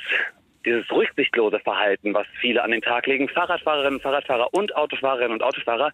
[0.65, 5.93] dieses rücksichtslose Verhalten, was viele an den Tag legen, Fahrradfahrerinnen, Fahrradfahrer und Autofahrerinnen und Autofahrer,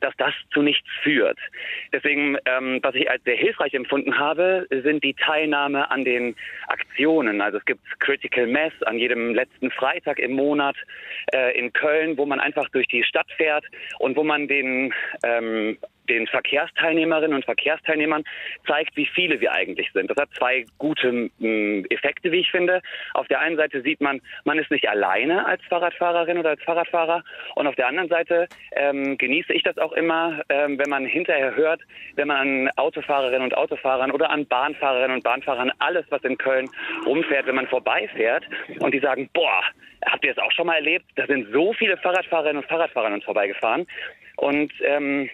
[0.00, 1.38] dass das zu nichts führt.
[1.92, 6.34] Deswegen, ähm, was ich als sehr hilfreich empfunden habe, sind die Teilnahme an den
[6.68, 7.40] Aktionen.
[7.40, 10.76] Also es gibt Critical Mass an jedem letzten Freitag im Monat
[11.32, 13.64] äh, in Köln, wo man einfach durch die Stadt fährt
[13.98, 14.92] und wo man den
[15.24, 18.24] ähm, den Verkehrsteilnehmerinnen und Verkehrsteilnehmern
[18.66, 20.10] zeigt, wie viele wir eigentlich sind.
[20.10, 22.82] Das hat zwei gute ähm, Effekte, wie ich finde.
[23.14, 27.22] Auf der einen Seite sieht man, man ist nicht alleine als Fahrradfahrerin oder als Fahrradfahrer.
[27.54, 31.54] Und auf der anderen Seite ähm, genieße ich das auch immer, ähm, wenn man hinterher
[31.56, 31.80] hört,
[32.16, 36.68] wenn man an Autofahrerinnen und Autofahrern oder an Bahnfahrerinnen und Bahnfahrern alles, was in Köln
[37.06, 38.44] rumfährt, wenn man vorbeifährt
[38.80, 39.62] und die sagen, boah,
[40.06, 41.06] habt ihr das auch schon mal erlebt?
[41.16, 43.86] Da sind so viele Fahrradfahrerinnen und Fahrradfahrer an uns vorbeigefahren.
[44.36, 45.28] Und ähm,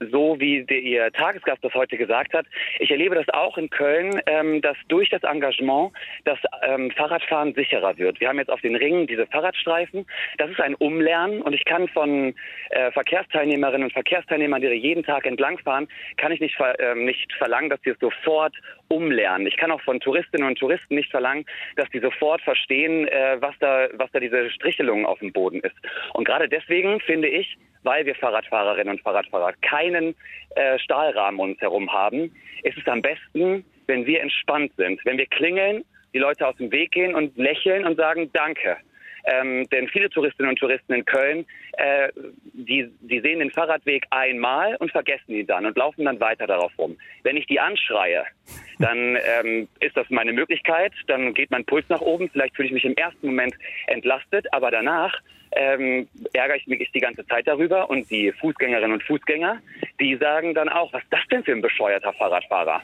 [0.00, 2.46] so wie der, Ihr Tagesgast das heute gesagt hat.
[2.78, 5.92] Ich erlebe das auch in Köln, ähm, dass durch das Engagement
[6.24, 8.20] das ähm, Fahrradfahren sicherer wird.
[8.20, 10.06] Wir haben jetzt auf den Ringen diese Fahrradstreifen.
[10.38, 12.34] Das ist ein Umlernen und ich kann von
[12.70, 17.70] äh, Verkehrsteilnehmerinnen und Verkehrsteilnehmern, die jeden Tag entlangfahren, kann ich nicht, ver äh, nicht verlangen,
[17.70, 18.54] dass sie es sofort
[18.88, 19.46] umlernen.
[19.46, 21.44] Ich kann auch von Touristinnen und Touristen nicht verlangen,
[21.76, 25.76] dass die sofort verstehen, äh, was da, was da diese Strichelung auf dem Boden ist.
[26.14, 30.14] Und gerade deswegen finde ich, weil wir Fahrradfahrerinnen und Fahrradfahrer keinen
[30.56, 35.18] äh, Stahlrahmen um uns herum haben, ist es am besten, wenn wir entspannt sind, wenn
[35.18, 35.84] wir klingeln,
[36.14, 38.76] die Leute aus dem Weg gehen und lächeln und sagen Danke.
[39.28, 42.08] Ähm, denn viele Touristinnen und Touristen in Köln, äh,
[42.54, 46.72] die, die sehen den Fahrradweg einmal und vergessen ihn dann und laufen dann weiter darauf
[46.78, 46.96] rum.
[47.24, 48.24] Wenn ich die anschreie,
[48.78, 52.74] dann ähm, ist das meine Möglichkeit, dann geht mein Puls nach oben, vielleicht fühle ich
[52.74, 53.54] mich im ersten Moment
[53.86, 55.14] entlastet, aber danach
[55.52, 59.60] ähm, ärgere ich mich die ganze Zeit darüber und die Fußgängerinnen und Fußgänger,
[60.00, 62.82] die sagen dann auch, was ist das denn für ein bescheuerter Fahrradfahrer?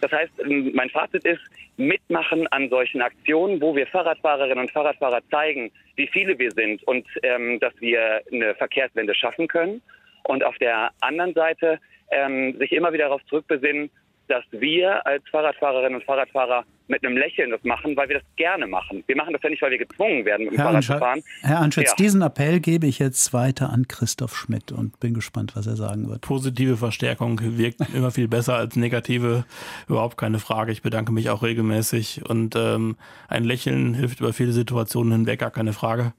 [0.00, 0.32] Das heißt,
[0.74, 1.40] mein Fazit ist,
[1.76, 7.06] mitmachen an solchen Aktionen, wo wir Fahrradfahrerinnen und Fahrradfahrer zeigen, wie viele wir sind und
[7.22, 9.82] ähm, dass wir eine Verkehrswende schaffen können.
[10.24, 11.78] Und auf der anderen Seite
[12.10, 13.90] ähm, sich immer wieder darauf zurückbesinnen,
[14.28, 18.66] dass wir als Fahrradfahrerinnen und Fahrradfahrer mit einem Lächeln das machen, weil wir das gerne
[18.66, 19.02] machen.
[19.06, 21.22] Wir machen das ja nicht, weil wir gezwungen werden, mit dem Herr Fahrrad zu fahren.
[21.42, 21.94] Herr Anschütz, Ja.
[21.96, 26.08] diesen Appell gebe ich jetzt weiter an Christoph Schmidt und bin gespannt, was er sagen
[26.08, 26.20] wird.
[26.20, 29.44] Positive Verstärkung wirkt immer viel besser als negative,
[29.88, 30.70] überhaupt keine Frage.
[30.70, 32.96] Ich bedanke mich auch regelmäßig und ähm,
[33.28, 36.12] ein Lächeln hilft über viele Situationen hinweg, gar keine Frage.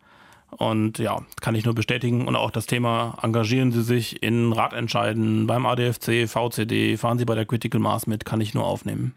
[0.50, 2.28] Und ja, kann ich nur bestätigen.
[2.28, 7.36] Und auch das Thema, engagieren Sie sich in Ratentscheiden beim ADFC, VCD, fahren Sie bei
[7.36, 9.14] der Critical Mass mit, kann ich nur aufnehmen.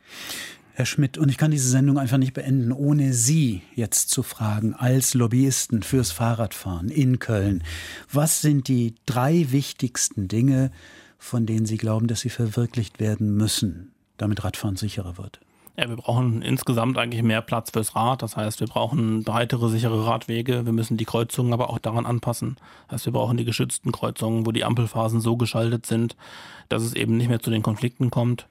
[0.74, 4.74] Herr Schmidt, und ich kann diese Sendung einfach nicht beenden, ohne Sie jetzt zu fragen,
[4.74, 7.62] als Lobbyisten fürs Fahrradfahren in Köln.
[8.10, 10.70] Was sind die drei wichtigsten Dinge,
[11.18, 15.40] von denen Sie glauben, dass sie verwirklicht werden müssen, damit Radfahren sicherer wird?
[15.76, 18.22] Ja, wir brauchen insgesamt eigentlich mehr Platz fürs Rad.
[18.22, 20.66] Das heißt, wir brauchen breitere, sichere Radwege.
[20.66, 22.56] Wir müssen die Kreuzungen aber auch daran anpassen.
[22.88, 26.16] Das heißt, wir brauchen die geschützten Kreuzungen, wo die Ampelphasen so geschaltet sind,
[26.68, 28.46] dass es eben nicht mehr zu den Konflikten kommt.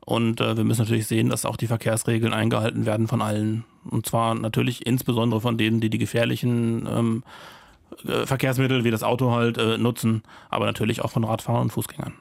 [0.00, 3.64] Und äh, wir müssen natürlich sehen, dass auch die Verkehrsregeln eingehalten werden von allen.
[3.84, 7.22] Und zwar natürlich insbesondere von denen, die die gefährlichen ähm,
[8.06, 12.12] äh, Verkehrsmittel wie das Auto halt äh, nutzen, aber natürlich auch von Radfahrern und Fußgängern.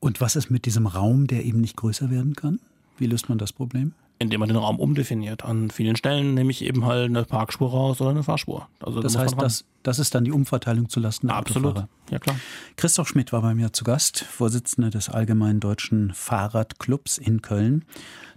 [0.00, 2.58] Und was ist mit diesem Raum, der eben nicht größer werden kann?
[3.00, 3.92] Wie löst man das Problem?
[4.18, 5.46] Indem man den Raum umdefiniert.
[5.46, 8.68] An vielen Stellen nehme ich eben halt eine Parkspur raus oder eine Fahrspur.
[8.78, 11.70] Also da Das heißt, das, das ist dann die Umverteilung zulasten der Absolut.
[11.70, 11.88] Autofahrer.
[12.10, 12.36] Ja, klar.
[12.76, 17.86] Christoph Schmidt war bei mir zu Gast, Vorsitzender des Allgemeinen Deutschen Fahrradclubs in Köln.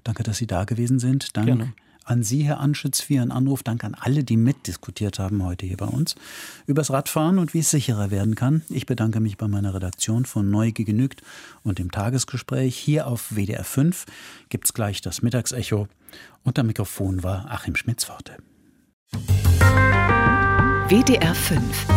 [0.06, 1.36] Danke, dass Sie da gewesen sind.
[1.36, 1.74] Dank Gerne.
[2.04, 3.64] An Sie, Herr Anschütz, für Ihren Anruf.
[3.64, 6.16] Danke an alle, die mitdiskutiert haben heute hier bei uns
[6.68, 8.64] übers Radfahren und wie es sicherer werden kann.
[8.70, 11.22] Ich bedanke mich bei meiner Redaktion von Neugier genügt
[11.64, 12.76] und dem Tagesgespräch.
[12.78, 14.06] Hier auf WDR 5
[14.50, 15.88] gibt es gleich das Mittagsecho.
[16.44, 18.38] Am Mikrofon war Achim Schmitzworte.
[20.90, 21.88] WDR 5